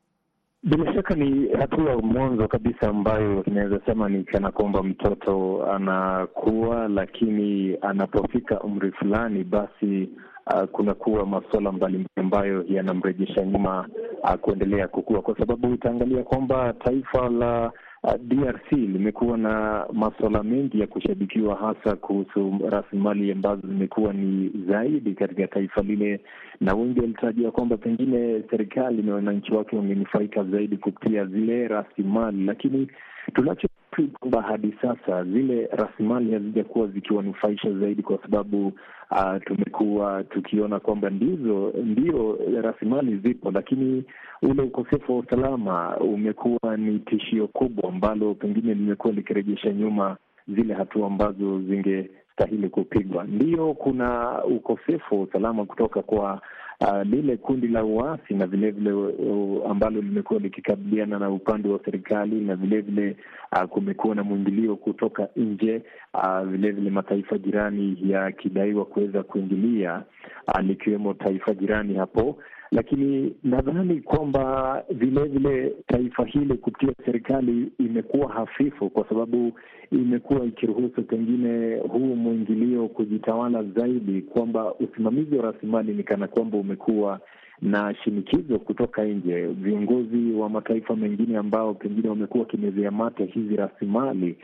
Bila 0.64 0.94
shaka 0.94 1.16
ni 1.16 1.48
hatua 1.60 1.98
mwanzo 2.02 2.48
kabisa 2.48 2.90
ambayo 2.90 3.44
inaweza 3.44 3.80
sema 3.86 4.10
ni 4.10 4.24
kana 4.24 4.52
kwamba 4.52 4.84
mtoto 4.84 5.66
anakuwa, 5.72 6.88
lakini 6.88 7.78
anapofika 7.82 8.60
umri 8.62 8.92
fulani 8.92 9.44
basi 9.44 10.10
uh, 10.54 10.64
kunakuwa 10.64 11.26
masuala 11.26 11.72
mbalimbali 11.72 12.10
ambayo 12.16 12.66
yanamrejesha 12.70 13.46
nyuma 13.46 13.88
uh, 14.24 14.34
kuendelea 14.34 14.88
kukua, 14.88 15.22
kwa 15.22 15.38
sababu 15.38 15.68
utaangalia 15.72 16.24
kwamba 16.24 16.74
taifa 16.74 17.30
la 17.30 17.72
DRC 18.16 18.72
limekuwa 18.72 19.38
na 19.38 19.86
masuala 19.94 20.44
mengi 20.44 20.80
ya 20.80 20.88
kushabikiwa 20.88 21.56
hasa 21.56 21.96
kuhusu 21.96 22.60
rasilimali 22.70 23.32
ambazo 23.32 23.68
zimekuwa 23.68 24.14
ni 24.14 24.52
zaidi 24.68 25.14
katika 25.14 25.48
taifa 25.48 25.82
lile, 25.82 26.20
na 26.62 26.74
wengi 26.76 27.00
walitarajia 27.00 27.52
kwamba 27.52 27.78
pengine 27.78 28.44
serikali 28.50 29.02
na 29.04 29.14
wananchi 29.14 29.54
wake 29.54 29.76
wangenufaika 29.76 30.44
zaidi 30.44 30.78
kupitia 30.78 31.26
zile 31.26 31.68
rasilimali, 31.68 32.46
lakini 32.46 32.88
tunacho 33.34 33.68
kwamba 34.20 34.42
hadi 34.42 34.76
sasa 34.82 35.24
zile 35.24 35.66
rasilimali 35.72 36.34
hazijakuwa 36.34 36.88
zikiwanufaisha 36.88 37.74
zaidi, 37.74 38.02
kwa 38.04 38.18
sababu 38.22 38.74
uh, 39.12 39.38
tumekuwa 39.46 40.24
tukiona 40.24 40.80
kwamba 40.80 41.10
ndizo 41.10 41.74
ndio 41.84 42.40
rasilimali 42.62 43.18
zipo, 43.18 43.52
lakini 43.52 44.04
ule 44.42 44.62
ukosefu 44.62 45.12
wa 45.14 45.20
usalama 45.20 45.98
umekuwa 45.98 46.78
ni 46.78 47.00
tishio 47.00 47.48
kubwa 47.48 47.90
ambalo 47.90 48.34
pengine 48.34 48.74
limekuwa 48.74 49.14
likirejesha 49.14 49.74
nyuma 49.74 50.18
zile 50.48 50.74
hatua 50.74 51.08
ambazo 51.08 51.62
zingestahili 51.62 52.70
kupigwa. 52.70 53.24
Ndiyo, 53.24 53.74
kuna 53.74 54.44
ukosefu 54.44 55.16
wa 55.16 55.22
usalama 55.22 55.66
kutoka 55.66 56.02
kwa 56.02 56.42
uh, 56.82 57.02
lile 57.04 57.38
kundi 57.38 57.68
la 57.68 57.84
uasi 57.84 58.34
na 58.34 58.48
vilevile 58.48 58.92
uh, 58.92 59.72
ambalo 59.72 60.02
limekuwa 60.02 60.40
likikabiliana 60.40 61.20
na 61.20 61.30
upande 61.30 61.70
wa 61.70 61.80
serikali 61.86 62.36
na 62.36 62.56
vilevile 62.56 63.18
uh, 63.52 63.64
kumekuwa 63.64 64.16
na 64.16 64.24
mwingilio 64.24 64.76
kutoka 64.76 65.28
nje 65.36 65.82
uh, 66.14 66.42
vilevile 66.42 66.90
mataifa 66.90 67.38
jirani 67.38 67.98
yakidaiwa 68.02 68.86
kuweza 68.86 69.24
kuingilia 69.24 70.04
likiwemo 70.62 71.14
taifa 71.14 71.54
jirani 71.54 71.94
hapo 71.96 72.38
lakini 72.72 73.36
nadhani 73.44 74.02
kwamba 74.02 74.84
vilevile 74.90 75.74
taifa 75.88 76.26
hili 76.26 76.54
kupitia 76.58 76.94
serikali 77.06 77.72
imekuwa 77.80 78.34
hafifu, 78.34 78.90
kwa 78.90 79.10
sababu 79.10 79.52
imekuwa 79.92 80.46
ikiruhusu 80.46 81.04
pengine 81.04 81.76
huu 81.78 82.16
mwingilio 82.16 82.88
kujitawala 82.88 83.64
zaidi, 83.64 84.22
kwamba 84.22 84.74
usimamizi 84.76 85.36
wa 85.36 85.52
rasilimali 85.52 85.94
ni 85.94 86.04
kana 86.04 86.28
kwamba 86.28 86.58
umekuwa 86.58 87.20
na 87.62 87.96
shinikizo 87.96 88.60
kutoka 88.60 89.04
nje. 89.04 89.48
Viongozi 89.48 90.32
wa 90.32 90.50
mataifa 90.50 90.96
mengine 90.96 91.38
ambao 91.38 91.74
pengine 91.74 92.10
wamekuwa 92.10 92.44
wakimezea 92.44 92.92
mate 92.92 93.26
hizi 93.26 93.56
rasilimali, 93.56 94.38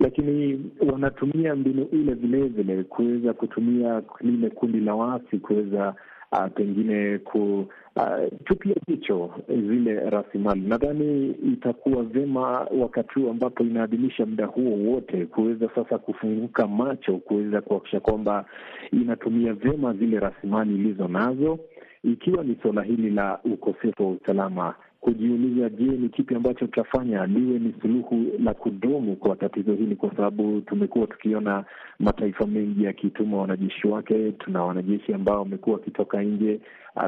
lakini 0.00 0.64
wanatumia 0.92 1.56
mbinu 1.56 1.86
ile 1.92 2.14
vilevile 2.14 2.82
kuweza 2.84 3.32
kutumia 3.32 4.02
lile 4.20 4.50
kundi 4.50 4.80
la 4.80 4.94
waasi 4.94 5.38
kuweza 5.38 5.94
Uh, 6.32 6.46
pengine 6.54 7.18
kutupia 7.18 8.74
uh, 8.74 8.82
jicho 8.88 9.30
zile 9.48 10.10
rasilimali. 10.10 10.60
Nadhani 10.60 11.30
itakuwa 11.30 12.02
vyema 12.02 12.66
wakati 12.78 13.14
huu 13.20 13.30
ambapo 13.30 13.62
inaadhimisha 13.64 14.26
muda 14.26 14.46
huo 14.46 14.90
wote 14.92 15.26
kuweza 15.26 15.68
sasa 15.74 15.98
kufunguka 15.98 16.66
macho, 16.66 17.16
kuweza 17.18 17.60
kuhakikisha 17.60 18.00
kwamba 18.00 18.44
inatumia 18.92 19.52
vyema 19.52 19.92
zile 19.94 20.20
rasilimali 20.20 20.74
ilizo 20.74 21.08
nazo, 21.08 21.58
ikiwa 22.04 22.44
ni 22.44 22.56
suala 22.62 22.82
hili 22.82 23.10
la 23.10 23.38
ukosefu 23.44 24.02
wa 24.06 24.10
usalama 24.10 24.74
kujiuliza, 25.00 25.68
je, 25.68 25.84
ni 25.84 26.08
kipi 26.08 26.34
ambacho 26.34 26.66
tutafanya 26.66 27.26
liwe 27.26 27.58
ni 27.58 27.74
suluhu 27.82 28.24
la 28.44 28.54
kudumu 28.54 29.16
kwa 29.16 29.36
tatizo 29.36 29.74
hili? 29.74 29.96
Kwa 29.96 30.10
sababu 30.16 30.60
tumekuwa 30.60 31.06
tukiona 31.06 31.64
mataifa 31.98 32.46
mengi 32.46 32.84
yakituma 32.84 33.36
wanajeshi 33.38 33.88
wake. 33.88 34.32
Tuna 34.32 34.64
wanajeshi 34.64 35.14
ambao 35.14 35.38
wamekuwa 35.38 35.76
wakitoka 35.76 36.22
nje 36.22 36.60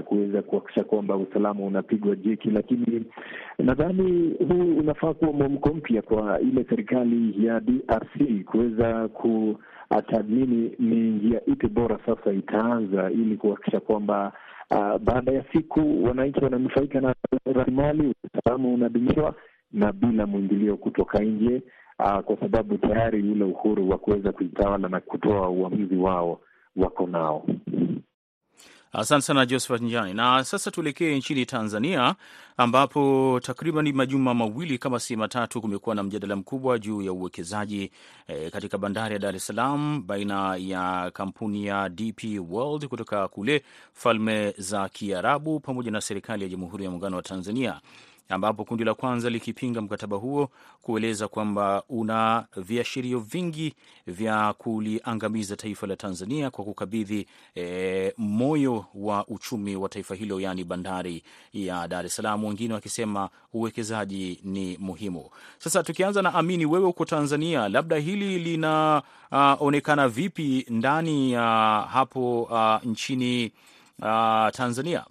kuweza 0.05 0.43
kuhakikisha 0.43 0.85
kwamba 0.85 1.17
usalama 1.17 1.65
unapigwa 1.65 2.17
jeki, 2.17 2.51
lakini 2.51 3.05
nadhani 3.59 4.35
huu 4.49 4.77
unafaa 4.79 5.15
kuwa 5.15 5.33
mwamko 5.33 5.69
mpya 5.75 6.03
kwa 6.03 6.41
ile 6.41 6.65
serikali 6.69 7.47
ya 7.47 7.61
DRC 7.61 8.45
kuweza 8.45 9.09
kutathmini 9.09 10.73
ni 10.79 11.11
njia 11.11 11.41
ipi 11.47 11.67
bora 11.69 11.99
sasa 12.07 12.33
itaanza 12.33 13.11
ili 13.11 13.37
kuhakikisha 13.37 13.81
kwamba 13.81 14.33
Uh, 14.71 14.99
baada 14.99 15.33
ya 15.33 15.45
siku 15.53 16.05
wananchi 16.05 16.45
wananufaika 16.45 17.01
na 17.01 17.15
rasilimali, 17.45 18.15
usalama 18.25 18.69
unadumishwa 18.69 19.35
na 19.73 19.93
bila 19.93 20.27
mwingilio 20.27 20.77
kutoka 20.77 21.19
nje, 21.19 21.63
uh, 21.99 22.19
kwa 22.21 22.37
sababu 22.41 22.79
tayari 22.79 23.23
ule 23.33 23.45
uhuru 23.45 23.89
wa 23.91 23.99
kuweza 23.99 24.33
kujitawala 24.33 24.89
na 24.89 25.01
kutoa 25.01 25.49
uamuzi 25.49 25.97
wao 25.97 26.41
wako 26.77 27.07
nao. 27.07 27.47
Asante 28.93 29.23
sana 29.27 29.47
Josephat 29.47 29.81
Njani. 29.83 30.15
Na 30.15 30.45
sasa 30.45 30.71
tuelekee 30.71 31.17
nchini 31.17 31.47
Tanzania, 31.47 32.15
ambapo 32.57 33.41
takriban 33.43 33.93
majuma 33.93 34.35
mawili 34.35 34.79
kama 34.79 35.01
si 35.01 35.17
matatu, 35.17 35.61
kumekuwa 35.61 35.95
na 35.95 36.03
mjadala 36.03 36.37
mkubwa 36.37 36.79
juu 36.79 37.03
ya 37.03 37.13
uwekezaji 37.13 37.91
e, 38.27 38.51
katika 38.51 38.79
bandari 38.79 39.13
ya 39.13 39.19
Dar 39.19 39.37
es 39.37 39.47
Salaam 39.47 40.07
baina 40.07 40.57
ya 40.57 41.11
kampuni 41.15 41.67
ya 41.67 41.89
DP 41.89 42.25
World 42.51 42.87
kutoka 42.89 43.29
kule 43.29 43.63
Falme 43.93 44.55
za 44.59 44.89
Kiarabu 44.89 45.61
pamoja 45.61 45.91
na 45.91 46.01
serikali 46.01 46.43
ya 46.43 46.49
Jamhuri 46.49 46.85
ya 46.85 46.91
Muungano 46.91 47.17
wa 47.17 47.23
Tanzania 47.23 47.81
ambapo 48.31 48.65
kundi 48.65 48.85
la 48.85 48.95
kwanza 48.95 49.31
likipinga 49.31 49.81
mkataba 49.81 50.17
huo 50.17 50.49
kueleza 50.83 51.29
kwamba 51.29 51.83
una 51.89 52.47
viashirio 52.57 53.19
vingi 53.19 53.75
vya 54.07 54.53
kuliangamiza 54.53 55.57
taifa 55.57 55.87
la 55.87 55.97
Tanzania 55.97 56.51
kwa 56.51 56.65
kukabidhi 56.65 57.27
e, 57.57 58.13
moyo 58.19 58.85
wa 58.95 59.27
uchumi 59.27 59.77
wa 59.77 59.89
taifa 59.89 60.15
hilo, 60.15 60.41
yaani 60.41 60.65
bandari 60.65 61.23
ya 61.53 61.89
Dar 61.89 62.07
es 62.07 62.17
Salaam, 62.17 62.45
wengine 62.45 62.75
wakisema 62.75 63.29
uwekezaji 63.53 64.41
ni 64.45 64.77
muhimu. 64.79 65.31
Sasa 65.59 65.83
tukianza 65.83 66.23
na 66.23 66.35
Amini, 66.35 66.67
wewe 66.67 66.87
uko 66.87 67.05
Tanzania, 67.05 67.69
labda 67.69 67.97
hili 67.97 68.39
linaonekana 68.39 70.07
uh, 70.07 70.13
vipi 70.13 70.67
ndani 70.71 71.33
ya 71.33 71.41
uh, 71.87 71.93
hapo 71.93 72.43
uh, 72.43 72.85
nchini 72.91 73.53
uh, 73.99 74.49
Tanzania? 74.53 75.05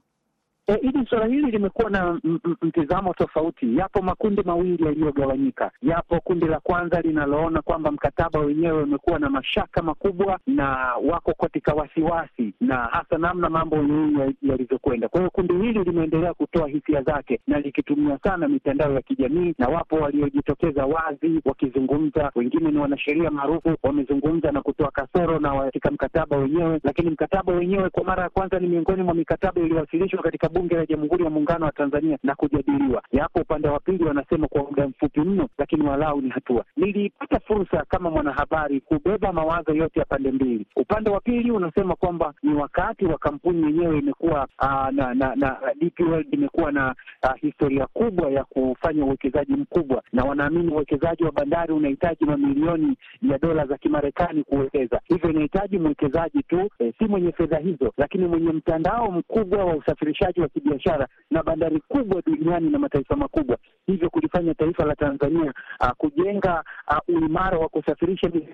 Hili 0.76 1.06
suala 1.10 1.26
hili 1.26 1.52
limekuwa 1.52 1.90
na 1.90 2.20
mtizamo 2.62 3.14
tofauti. 3.14 3.78
Yapo 3.78 4.02
makundi 4.02 4.42
mawili 4.46 4.86
yaliyogawanyika. 4.86 5.72
Yapo 5.82 6.20
kundi 6.20 6.46
la 6.46 6.60
kwanza 6.60 7.02
linaloona 7.02 7.62
kwamba 7.62 7.92
mkataba 7.92 8.40
wenyewe 8.40 8.84
umekuwa 8.84 9.20
na 9.20 9.30
mashaka 9.30 9.82
makubwa 9.82 10.40
na 10.48 10.94
wako 11.12 11.34
katika 11.34 11.74
wasiwasi 11.74 12.54
na 12.62 12.76
hasa 12.78 13.18
namna 13.18 13.50
mambo 13.50 13.76
yenyewe 13.78 14.36
yalivyokwenda. 14.42 15.08
Kwa 15.08 15.20
hiyo 15.20 15.30
kundi 15.32 15.54
hili 15.54 15.84
limeendelea 15.84 16.34
kutoa 16.34 16.68
hisia 16.68 17.02
zake 17.02 17.40
na 17.48 17.60
likitumia 17.60 18.18
sana 18.24 18.48
mitandao 18.48 18.94
ya 18.94 19.02
kijamii, 19.02 19.54
na 19.58 19.68
wapo 19.68 19.96
waliojitokeza 19.96 20.86
wazi 20.86 21.42
wakizungumza. 21.46 22.32
Wengine 22.36 22.72
ni 22.72 22.78
wanasheria 22.78 23.32
maarufu, 23.32 23.76
wamezungumza 23.84 24.52
na 24.52 24.62
kutoa 24.62 24.92
kasoro 24.92 25.40
na 25.40 25.62
katika 25.62 25.92
mkataba 25.92 26.38
wenyewe, 26.38 26.80
lakini 26.84 27.10
mkataba 27.10 27.54
wenyewe 27.54 27.90
kwa 27.90 28.04
mara 28.04 28.24
ya 28.24 28.30
kwanza 28.30 28.60
ni 28.60 28.68
miongoni 28.68 29.04
mwa 29.04 29.14
mikataba 29.14 29.62
iliyowasilishwa 29.62 30.24
katika 30.24 30.50
Bunge 30.60 30.76
la 30.76 30.86
Jamhuri 30.86 31.24
ya 31.24 31.30
Muungano 31.30 31.66
wa 31.66 31.72
Tanzania 31.72 32.18
na 32.24 32.36
kujadiliwa. 32.36 33.04
Yapo 33.12 33.40
upande 33.42 33.68
wa 33.68 33.80
pili 33.80 34.04
wanasema 34.04 34.48
kwa 34.48 34.64
muda 34.64 34.88
mfupi 34.88 35.20
mno, 35.20 35.48
lakini 35.58 35.88
walau 35.88 36.22
ni 36.22 36.30
hatua. 36.30 36.66
Nilipata 36.78 37.40
fursa 37.40 37.86
kama 37.90 38.10
mwanahabari 38.10 38.82
kubeba 38.82 39.34
mawazo 39.34 39.74
yote 39.74 40.00
ya 40.00 40.06
pande 40.06 40.32
mbili. 40.32 40.66
Upande 40.76 41.10
wa 41.10 41.20
pili 41.20 41.52
unasema 41.52 41.96
kwamba 41.96 42.34
ni 42.44 42.54
wakati 42.54 43.06
wa 43.06 43.18
kampuni 43.18 43.64
yenyewe 43.64 44.00
imekuwa 44.00 44.48
uh, 44.62 44.90
na 44.92 45.14
na, 45.14 45.36
na 45.36 45.58
DP 45.82 46.00
imekuwa 46.32 46.72
na 46.72 46.96
aa, 47.24 47.34
historia 47.42 47.88
kubwa 47.88 48.32
ya 48.32 48.44
kufanya 48.44 49.06
uwekezaji 49.06 49.54
mkubwa, 49.54 50.04
na 50.14 50.24
wanaamini 50.24 50.72
uwekezaji 50.74 51.24
wa 51.24 51.32
bandari 51.32 51.74
unahitaji 51.74 52.26
mamilioni 52.26 52.98
ya 53.22 53.38
dola 53.38 53.66
za 53.66 53.78
Kimarekani 53.78 54.44
kuwekeza, 54.44 55.02
hivyo 55.06 55.30
inahitaji 55.30 55.78
mwekezaji 55.78 56.44
tu 56.44 56.70
e, 56.80 56.94
si 57.00 57.06
mwenye 57.06 57.32
fedha 57.32 57.58
hizo, 57.58 57.94
lakini 57.98 58.28
mwenye 58.28 58.52
mtandao 58.52 59.12
mkubwa 59.12 59.66
wa 59.66 59.76
usafirishaji 59.76 60.42
wa 60.42 60.49
kibiashara 60.50 61.08
na 61.32 61.44
bandari 61.44 61.80
kubwa 61.88 62.22
duniani 62.26 62.70
na 62.70 62.80
mataifa 62.80 63.16
makubwa, 63.16 63.58
hivyo 63.88 64.10
kulifanya 64.10 64.54
taifa 64.54 64.86
la 64.86 64.96
Tanzania 64.96 65.54
uh, 65.82 65.90
kujenga 65.98 66.64
uh, 66.92 67.16
uimara 67.16 67.58
wa 67.58 67.70
kusafirisha 67.70 68.28
nje 68.28 68.50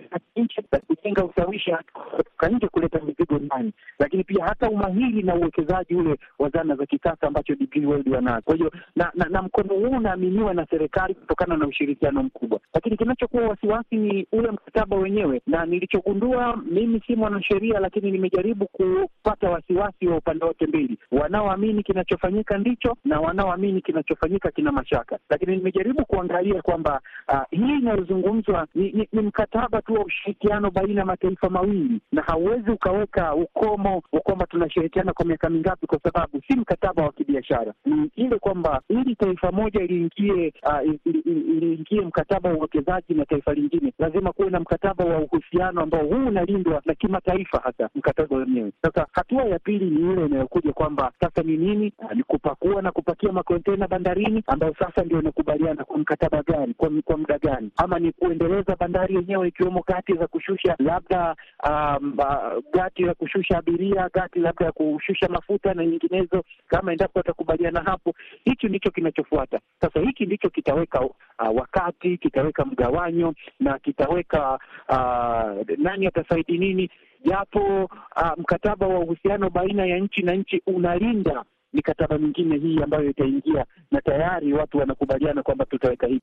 na 0.71 0.79
kujenga 0.79 1.25
ushawishi 1.25 1.71
kutoka 1.93 2.49
nje 2.49 2.67
kuleta 2.67 2.99
mizigo 2.99 3.37
ndani, 3.39 3.71
lakini 3.99 4.23
pia 4.23 4.45
hata 4.45 4.69
umahiri 4.69 5.23
na 5.23 5.35
uwekezaji 5.35 5.95
ule 5.95 6.17
wa 6.39 6.49
zana 6.49 6.75
za 6.75 6.85
kisasa 6.85 7.27
ambacho 7.27 7.55
DP 7.55 7.75
World 7.85 8.07
wanazo. 8.09 8.41
Kwa 8.41 8.55
hiyo 8.55 8.71
na, 8.95 9.11
na, 9.15 9.25
na 9.29 9.41
mkono 9.41 9.73
huu 9.73 9.97
unaaminiwa 9.97 10.53
na 10.53 10.65
serikali 10.69 11.13
kutokana 11.13 11.57
na 11.57 11.67
ushirikiano 11.67 12.23
mkubwa, 12.23 12.59
lakini 12.73 12.97
kinachokuwa 12.97 13.47
wasiwasi 13.47 13.95
ni 13.95 14.27
ule 14.31 14.51
mkataba 14.51 14.97
wenyewe, 14.97 15.41
na 15.47 15.65
nilichogundua 15.65 16.57
mimi 16.71 17.01
si 17.07 17.15
mwanasheria, 17.15 17.79
lakini 17.79 18.11
nimejaribu 18.11 18.67
kupata 18.67 19.49
wasiwasi 19.49 20.07
wa 20.07 20.17
upande 20.17 20.45
wote 20.45 20.67
mbili, 20.67 20.97
wanaoamini 21.11 21.83
kinachofanyika 21.85 22.57
ndicho 22.57 22.97
na 23.05 23.19
wanaoamini 23.19 23.81
kinachofanyika 23.81 24.51
kina 24.51 24.71
mashaka, 24.71 25.19
lakini 25.29 25.55
nimejaribu 25.57 26.05
kuangalia 26.05 26.61
kwamba 26.61 27.01
uh, 27.33 27.41
hii 27.51 27.77
inayozungumzwa 27.79 28.67
ni, 28.75 28.91
ni, 28.91 29.07
ni 29.13 29.21
mkataba 29.21 29.81
tu 29.81 29.93
wa 29.93 30.05
ushirikiano 30.05 30.71
baina 30.71 30.99
ya 30.99 31.05
mataifa 31.05 31.49
mawili, 31.49 31.99
na 32.11 32.21
hauwezi 32.21 32.71
ukaweka 32.71 33.35
ukomo 33.35 34.03
wa 34.11 34.19
kwamba 34.19 34.45
tunashirikiana 34.45 35.13
kwa 35.13 35.25
miaka 35.25 35.49
mingapi, 35.49 35.87
kwa 35.87 35.99
sababu 36.03 36.41
si 36.47 36.55
mkataba 36.55 37.03
wa 37.03 37.11
kibiashara. 37.11 37.73
Ni 37.85 38.09
ile 38.15 38.39
kwamba 38.39 38.81
ili 38.89 39.15
taifa 39.15 39.51
moja 39.51 39.81
iliingie 39.81 40.53
uh, 40.63 40.95
iliingie 41.15 42.01
mkataba 42.01 42.49
wa 42.49 42.55
uwekezaji 42.55 43.13
na 43.13 43.25
taifa 43.25 43.53
lingine, 43.53 43.93
lazima 43.99 44.31
kuwe 44.31 44.49
na 44.49 44.59
mkataba 44.59 45.05
wa 45.05 45.19
uhusiano 45.19 45.81
ambao 45.81 46.03
huu 46.05 46.27
unalindwa 46.27 46.81
na 46.85 46.95
kimataifa, 46.95 47.59
hasa 47.63 47.89
mkataba 47.95 48.37
wenyewe. 48.37 48.71
Sasa 48.81 49.07
hatua 49.11 49.43
ya 49.43 49.59
pili 49.59 49.85
ni 49.85 50.11
ile 50.13 50.25
inayokuja 50.25 50.73
kwamba 50.73 51.11
sasa 51.19 51.41
ni 51.43 51.57
nini 51.75 51.93
ni 52.15 52.23
kupakua 52.23 52.81
na 52.81 52.91
kupakia 52.91 53.31
makontena 53.31 53.87
bandarini, 53.87 54.43
ambayo 54.47 54.75
sasa 54.79 55.03
ndio 55.03 55.19
inakubaliana 55.19 55.83
kwa 55.85 55.97
mkataba 55.97 56.43
gani, 56.43 56.73
kwa, 56.73 56.89
kwa 57.05 57.17
muda 57.17 57.37
gani, 57.39 57.71
ama 57.77 57.99
ni 57.99 58.11
kuendeleza 58.11 58.75
bandari 58.75 59.15
yenyewe 59.15 59.47
ikiwemo 59.47 59.83
gati 59.87 60.13
za 60.13 60.27
kushusha 60.27 60.75
labda 60.79 61.35
um, 61.69 62.13
uh, 62.17 62.63
gati 62.73 63.05
za 63.05 63.13
kushusha 63.13 63.57
abiria, 63.57 64.09
gati 64.13 64.39
labda 64.39 64.65
ya 64.65 64.71
kushusha 64.71 65.27
mafuta 65.29 65.73
na 65.73 65.85
nyinginezo, 65.85 66.43
kama 66.67 66.91
endapo 66.91 67.19
watakubaliana 67.19 67.81
hapo. 67.81 68.13
Hichi 68.43 68.67
ndicho 68.67 68.91
kinachofuata 68.91 69.59
sasa. 69.81 69.99
Hiki 69.99 70.25
ndicho 70.25 70.49
kitaweka 70.49 71.01
uh, 71.01 71.11
wakati, 71.55 72.17
kitaweka 72.17 72.65
mgawanyo 72.65 73.33
na 73.59 73.79
kitaweka 73.79 74.59
uh, 74.89 75.77
nani 75.77 76.07
atasaidi 76.07 76.57
nini, 76.57 76.89
japo 77.25 77.83
uh, 77.85 78.31
mkataba 78.37 78.87
wa 78.87 78.99
uhusiano 78.99 79.49
baina 79.49 79.85
ya 79.85 79.97
nchi 79.99 80.21
na 80.21 80.33
nchi 80.35 80.61
unalinda 80.67 81.43
mikataba 81.75 82.17
mingine 82.17 82.57
hii 82.57 82.79
ambayo 82.83 83.09
itaingia, 83.09 83.65
na 83.91 84.01
tayari 84.01 84.53
watu 84.53 84.77
wanakubaliana 84.77 85.43
kwamba 85.43 85.65
tutaweka 85.65 86.07
hivi. 86.07 86.21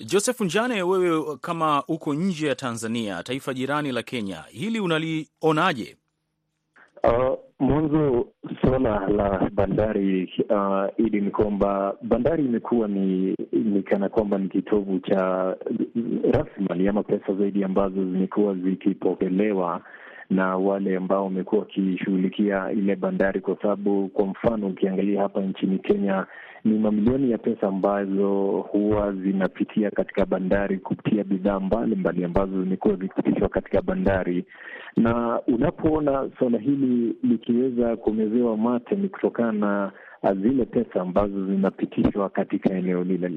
Joseph 0.00 0.40
Njane, 0.40 0.82
wewe 0.82 1.36
kama 1.40 1.82
uko 1.88 2.14
nje 2.14 2.46
ya 2.48 2.54
Tanzania, 2.54 3.22
taifa 3.22 3.54
jirani 3.54 3.92
la 3.92 4.02
Kenya, 4.02 4.44
hili 4.48 4.80
unalionaje? 4.80 5.96
Uh, 7.04 7.38
mwanzo 7.58 8.26
suala 8.60 9.08
la 9.08 9.50
bandari 9.52 10.32
uh, 10.50 11.06
ili 11.06 11.20
ni 11.20 11.30
kwamba 11.30 11.96
bandari 12.02 12.44
imekuwa 12.44 12.88
ni, 12.88 13.34
ni 13.52 13.82
kana 13.82 14.08
kwamba 14.08 14.38
ni 14.38 14.48
kitovu 14.48 14.98
cha 14.98 15.56
rasilimali 16.32 16.88
ama 16.88 17.02
pesa 17.02 17.34
zaidi 17.34 17.64
ambazo 17.64 17.94
zimekuwa 17.94 18.54
zikipokelewa 18.54 19.80
na 20.30 20.56
wale 20.56 20.96
ambao 20.96 21.24
wamekuwa 21.24 21.60
wakishughulikia 21.60 22.72
ile 22.72 22.96
bandari, 22.96 23.40
kwa 23.40 23.56
sababu 23.62 24.08
kwa 24.08 24.26
mfano 24.26 24.66
ukiangalia 24.66 25.22
hapa 25.22 25.40
nchini 25.40 25.78
Kenya 25.78 26.26
ni 26.64 26.78
mamilioni 26.78 27.30
ya 27.30 27.38
pesa 27.38 27.68
ambazo 27.68 28.42
huwa 28.72 29.12
zinapitia 29.12 29.90
katika 29.90 30.26
bandari 30.26 30.78
kupitia 30.78 31.24
bidhaa 31.24 31.60
mbalimbali 31.60 32.24
ambazo 32.24 32.62
zimekuwa 32.62 32.96
zikipitishwa 32.96 33.48
katika 33.48 33.82
bandari, 33.82 34.44
na 34.96 35.40
unapoona 35.46 36.30
suala 36.38 36.58
hili 36.58 37.16
likiweza 37.22 37.96
kuongezewa 37.96 38.56
mate 38.56 38.94
ni 38.94 39.08
kutokana 39.08 39.52
na 39.52 39.92
zile 40.34 40.64
pesa 40.64 41.00
ambazo 41.02 41.46
zinapitishwa 41.46 42.28
katika 42.28 42.74
eneo 42.74 43.04
lile. 43.04 43.30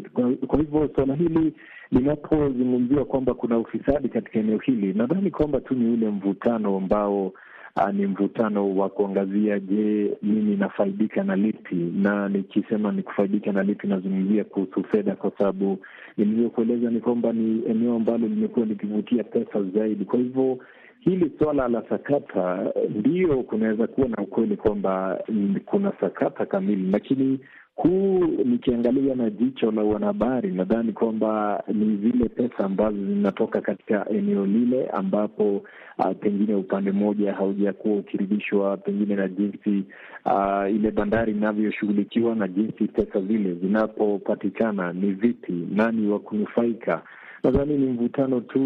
Kwa 0.47 0.59
hivyo 0.59 0.89
suala 0.95 1.15
hili 1.15 1.53
linapozungumziwa 1.91 3.05
kwamba 3.05 3.33
kuna 3.33 3.57
ufisadi 3.59 4.09
katika 4.09 4.39
eneo 4.39 4.57
hili, 4.57 4.93
nadhani 4.93 5.31
kwamba 5.31 5.59
tu 5.61 5.73
ni 5.75 5.93
ule 5.93 6.09
mvutano 6.09 6.77
ambao 6.77 7.33
Uh, 7.81 7.89
ni 7.93 8.05
mvutano 8.07 8.75
wa 8.75 8.89
kuangazia, 8.89 9.59
je, 9.59 10.11
mimi 10.23 10.55
nafaidika 10.55 11.23
na 11.23 11.35
lipi? 11.35 11.75
Na 11.75 12.29
nikisema 12.29 12.91
ni 12.91 13.01
kufaidika 13.03 13.51
na 13.51 13.63
lipi, 13.63 13.87
nazungumzia 13.87 14.43
kuhusu 14.43 14.83
fedha, 14.83 15.15
kwa 15.15 15.31
sababu 15.37 15.79
nilivyokueleza 16.17 16.89
ni 16.89 16.99
kwamba 16.99 17.33
ni 17.33 17.61
eneo 17.69 17.95
ambalo 17.95 18.27
limekuwa 18.27 18.65
likivutia 18.65 19.23
pesa 19.23 19.63
zaidi. 19.63 20.05
Kwa 20.05 20.19
hivyo 20.19 20.57
hili 20.99 21.31
suala 21.39 21.67
la 21.67 21.83
sakata, 21.89 22.73
ndiyo 22.89 23.43
kunaweza 23.43 23.87
kuwa 23.87 24.07
na 24.07 24.17
ukweli 24.17 24.57
kwamba 24.57 25.23
kuna 25.65 25.91
sakata 26.01 26.45
kamili, 26.45 26.91
lakini 26.91 27.39
huu 27.77 28.25
nikiangalia 28.45 29.15
na 29.15 29.29
jicho 29.29 29.71
la 29.71 29.83
wanahabari, 29.83 30.51
nadhani 30.51 30.91
kwamba 30.93 31.63
ni 31.67 31.97
zile 31.97 32.29
pesa 32.29 32.57
ambazo 32.65 32.97
zinatoka 32.97 33.61
katika 33.61 34.09
eneo 34.09 34.45
lile 34.45 34.87
ambapo 34.87 35.57
uh, 35.97 36.11
pengine 36.19 36.55
upande 36.55 36.91
mmoja 36.91 37.33
haujakuwa 37.33 37.95
ukiridhishwa 37.97 38.77
pengine 38.77 39.15
na 39.15 39.27
jinsi 39.27 39.83
uh, 40.25 40.71
ile 40.75 40.91
bandari 40.91 41.31
inavyoshughulikiwa 41.31 42.35
na 42.35 42.47
jinsi 42.47 42.83
pesa 42.87 43.21
zile 43.21 43.53
zinapopatikana 43.53 44.93
ni 44.93 45.11
vipi, 45.11 45.67
nani 45.71 46.07
wa 46.07 46.19
kunufaika. 46.19 47.01
Nadhani 47.47 47.77
ni 47.77 47.85
mvutano 47.87 48.41
tu 48.41 48.59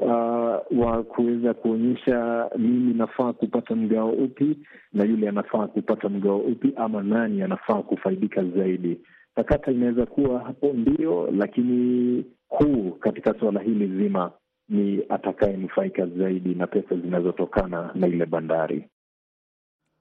uh, 0.00 0.78
wa 0.80 1.02
kuweza 1.02 1.54
kuonyesha 1.54 2.50
mimi 2.58 2.94
nafaa 2.94 3.32
kupata 3.32 3.74
mgao 3.76 4.10
upi 4.10 4.58
na 4.92 5.04
yule 5.04 5.28
anafaa 5.28 5.66
kupata 5.66 6.08
mgao 6.08 6.38
upi, 6.38 6.72
ama 6.76 7.02
nani 7.02 7.42
anafaa 7.42 7.82
kufaidika 7.82 8.44
zaidi. 8.44 9.00
Sakata 9.36 9.70
inaweza 9.72 10.06
kuwa 10.06 10.38
hapo 10.40 10.72
ndio, 10.72 11.30
lakini 11.36 12.24
kuu 12.48 12.90
katika 12.90 13.34
suala 13.40 13.60
hili 13.60 13.86
zima 14.02 14.32
ni 14.68 15.00
atakayenufaika 15.08 16.06
zaidi 16.06 16.54
na 16.54 16.66
pesa 16.66 16.96
zinazotokana 16.96 17.90
na 17.94 18.06
ile 18.06 18.26
bandari. 18.26 18.84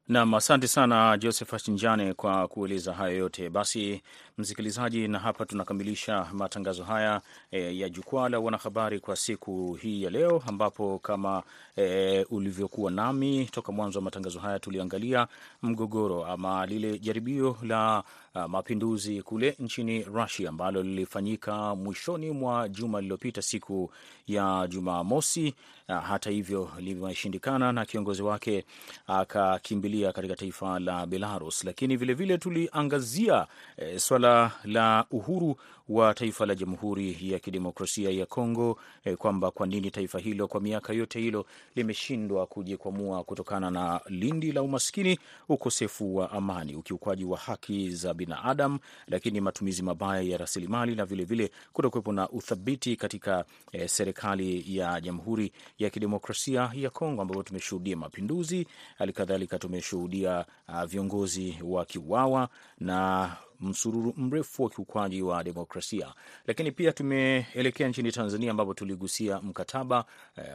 Nam, 0.10 0.34
asante 0.34 0.67
sana 0.67 1.17
Josephat 1.17 1.67
Njane 1.67 2.13
kwa 2.13 2.48
kueleza 2.48 2.93
hayo 2.93 3.17
yote. 3.17 3.50
Basi 3.50 4.02
msikilizaji, 4.38 5.08
na 5.08 5.20
hapa 5.20 5.46
tunakamilisha 5.46 6.28
matangazo 6.34 6.84
haya 6.84 7.22
e, 7.52 7.78
ya 7.80 7.89
jukwaa 7.89 8.30
la 8.30 8.39
wanahabari 8.39 9.00
kwa 9.00 9.15
siku 9.15 9.74
hii 9.82 10.04
ya 10.04 10.10
leo, 10.10 10.43
ambapo 10.48 11.00
kama 11.00 11.43
e, 11.76 12.24
ulivyokuwa 12.30 12.91
nami 12.91 13.46
toka 13.46 13.72
mwanzo 13.72 14.00
wa 14.00 14.04
matangazo 14.04 14.39
haya 14.39 14.60
tuliangalia 14.60 15.28
mgogoro 15.62 16.26
ama 16.26 16.65
lile 16.65 17.00
jaribio 17.00 17.58
la 17.63 18.04
uh, 18.38 18.45
mapinduzi 18.52 19.21
kule 19.21 19.56
nchini 19.60 20.04
Rusia 20.04 20.50
ambalo 20.50 20.84
lilifanyika 20.84 21.76
mwishoni 21.76 22.32
mwa 22.32 22.69
juma 22.69 23.00
lililopita 23.02 23.41
siku 23.41 23.91
ya 24.28 24.67
Jumamosi. 24.69 25.54
Uh, 25.89 25.95
hata 26.04 26.30
hivyo 26.30 26.69
limeshindikana 26.80 27.71
na 27.71 27.86
kiongozi 27.86 28.21
wake 28.23 28.65
akakimbilia 29.08 30.12
katika 30.13 30.36
taifa 30.36 30.80
la 30.80 31.06
Belarus, 31.06 31.63
lakini 31.63 31.97
vilevile 31.97 32.38
tuliangazia 32.38 33.47
eh, 33.78 34.00
swala 34.00 34.52
la 34.63 35.06
uhuru 35.12 35.56
wa 35.89 36.13
taifa 36.13 36.45
la 36.45 36.56
Jamhuri 36.56 37.17
ya 37.21 37.39
Kidemokrasia 37.39 38.10
ya 38.12 38.26
Kongo 38.26 38.80
eh, 39.04 39.17
kwamba 39.17 39.52
kwa 39.52 39.67
nini 39.67 39.91
taifa 39.91 40.19
hilo 40.19 40.47
kwa 40.47 40.62
miaka 40.62 40.93
yote 40.93 41.19
hilo 41.19 41.45
limeshindwa 41.76 42.47
kujikwamua 42.47 43.23
kutokana 43.23 43.71
na 43.71 44.02
lindi 44.10 44.52
la 44.52 44.62
umaskini, 44.63 45.19
ukosefu 45.50 46.15
wa 46.15 46.32
amani, 46.32 46.76
ukiukwaji 46.76 47.26
wa 47.26 47.38
haki 47.38 47.89
za 47.91 48.13
binadamu, 48.13 48.80
lakini 49.08 49.41
matumizi 49.41 49.84
mabaya 49.84 50.21
ya 50.21 50.38
rasilimali 50.38 50.95
na 50.95 51.06
vilevile 51.06 51.52
kutokuwepo 51.73 52.12
na 52.13 52.30
uthabiti 52.30 52.95
katika 52.95 53.45
eh, 53.71 53.89
serikali 53.89 54.78
ya 54.78 55.02
Jamhuri 55.02 55.52
ya 55.80 55.89
Kidemokrasia 55.89 56.71
ya 56.73 56.89
Kongo, 56.89 57.21
ambapo 57.21 57.43
tumeshuhudia 57.43 57.97
mapinduzi, 57.97 58.67
halikadhalika 58.97 59.60
tumeshuhudia 59.60 60.45
uh, 60.67 60.84
viongozi 60.84 61.58
wakiuawa 61.63 62.50
na 62.80 63.32
msururu 63.62 64.13
mrefu 64.17 64.63
wa 64.63 64.70
kiukwaji 64.70 65.22
wa 65.22 65.43
demokrasia. 65.43 66.13
Lakini 66.48 66.72
pia 66.72 66.91
tumeelekea 66.91 67.88
nchini 67.88 68.12
Tanzania 68.12 68.52
ambapo 68.52 68.74
tuligusia 68.74 69.41
mkataba 69.41 70.06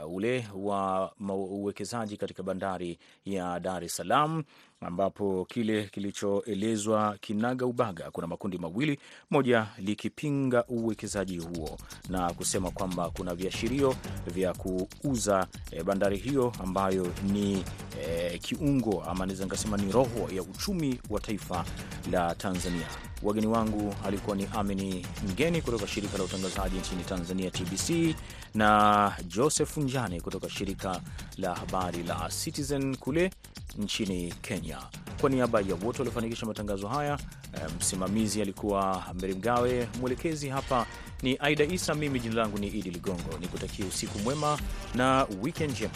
uh, 0.04 0.14
ule 0.14 0.46
wa 0.54 1.12
uwekezaji 1.20 2.16
katika 2.16 2.42
bandari 2.42 2.98
ya 3.24 3.60
Dar 3.60 3.84
es 3.84 3.96
Salaam 3.96 4.44
ambapo 4.86 5.44
kile 5.44 5.84
kilichoelezwa 5.84 7.16
kinaga 7.20 7.66
ubaga, 7.66 8.10
kuna 8.10 8.26
makundi 8.26 8.58
mawili, 8.58 8.98
moja 9.30 9.66
likipinga 9.78 10.64
uwekezaji 10.68 11.38
huo 11.38 11.78
na 12.08 12.32
kusema 12.32 12.70
kwamba 12.70 13.10
kuna 13.10 13.34
viashirio 13.34 13.94
vya 14.26 14.52
kuuza 14.54 15.46
e, 15.70 15.82
bandari 15.82 16.16
hiyo 16.18 16.52
ambayo 16.62 17.06
ni 17.32 17.64
e, 18.06 18.38
kiungo 18.38 19.02
ama 19.04 19.26
naweza 19.26 19.44
nikasema 19.44 19.76
ni 19.76 19.92
roho 19.92 20.28
ya 20.34 20.42
uchumi 20.42 21.00
wa 21.10 21.20
taifa 21.20 21.64
la 22.10 22.34
Tanzania. 22.34 22.86
Wageni 23.22 23.46
wangu 23.46 23.94
alikuwa 24.06 24.36
ni 24.36 24.48
Amini 24.54 25.06
Mgeni 25.28 25.62
kutoka 25.62 25.86
shirika 25.86 26.18
la 26.18 26.24
utangazaji 26.24 26.76
nchini 26.78 27.04
Tanzania 27.04 27.50
TBC 27.50 28.16
na 28.54 29.12
Joseph 29.28 29.76
Njane 29.76 30.20
kutoka 30.20 30.50
shirika 30.50 31.00
la 31.36 31.54
habari 31.54 32.02
la 32.02 32.28
Citizen 32.44 32.96
kule 32.96 33.30
nchini 33.78 34.32
Kenya. 34.42 34.78
Kwa 35.20 35.30
niaba 35.30 35.60
ya 35.60 35.74
wote 35.84 35.98
waliofanikisha 35.98 36.46
matangazo 36.46 36.88
haya, 36.88 37.18
msimamizi 37.80 38.42
alikuwa 38.42 39.04
Meri 39.20 39.34
Mgawe, 39.34 39.88
mwelekezi 40.00 40.48
hapa 40.48 40.86
ni 41.22 41.36
Aida 41.40 41.64
Isa, 41.64 41.94
mimi 41.94 42.20
jina 42.20 42.34
langu 42.34 42.58
ni 42.58 42.66
Idi 42.66 42.90
Ligongo, 42.90 43.38
nikutakia 43.40 43.86
usiku 43.86 44.18
mwema 44.18 44.58
na 44.94 45.26
wikend 45.42 45.70
njema. 45.72 45.92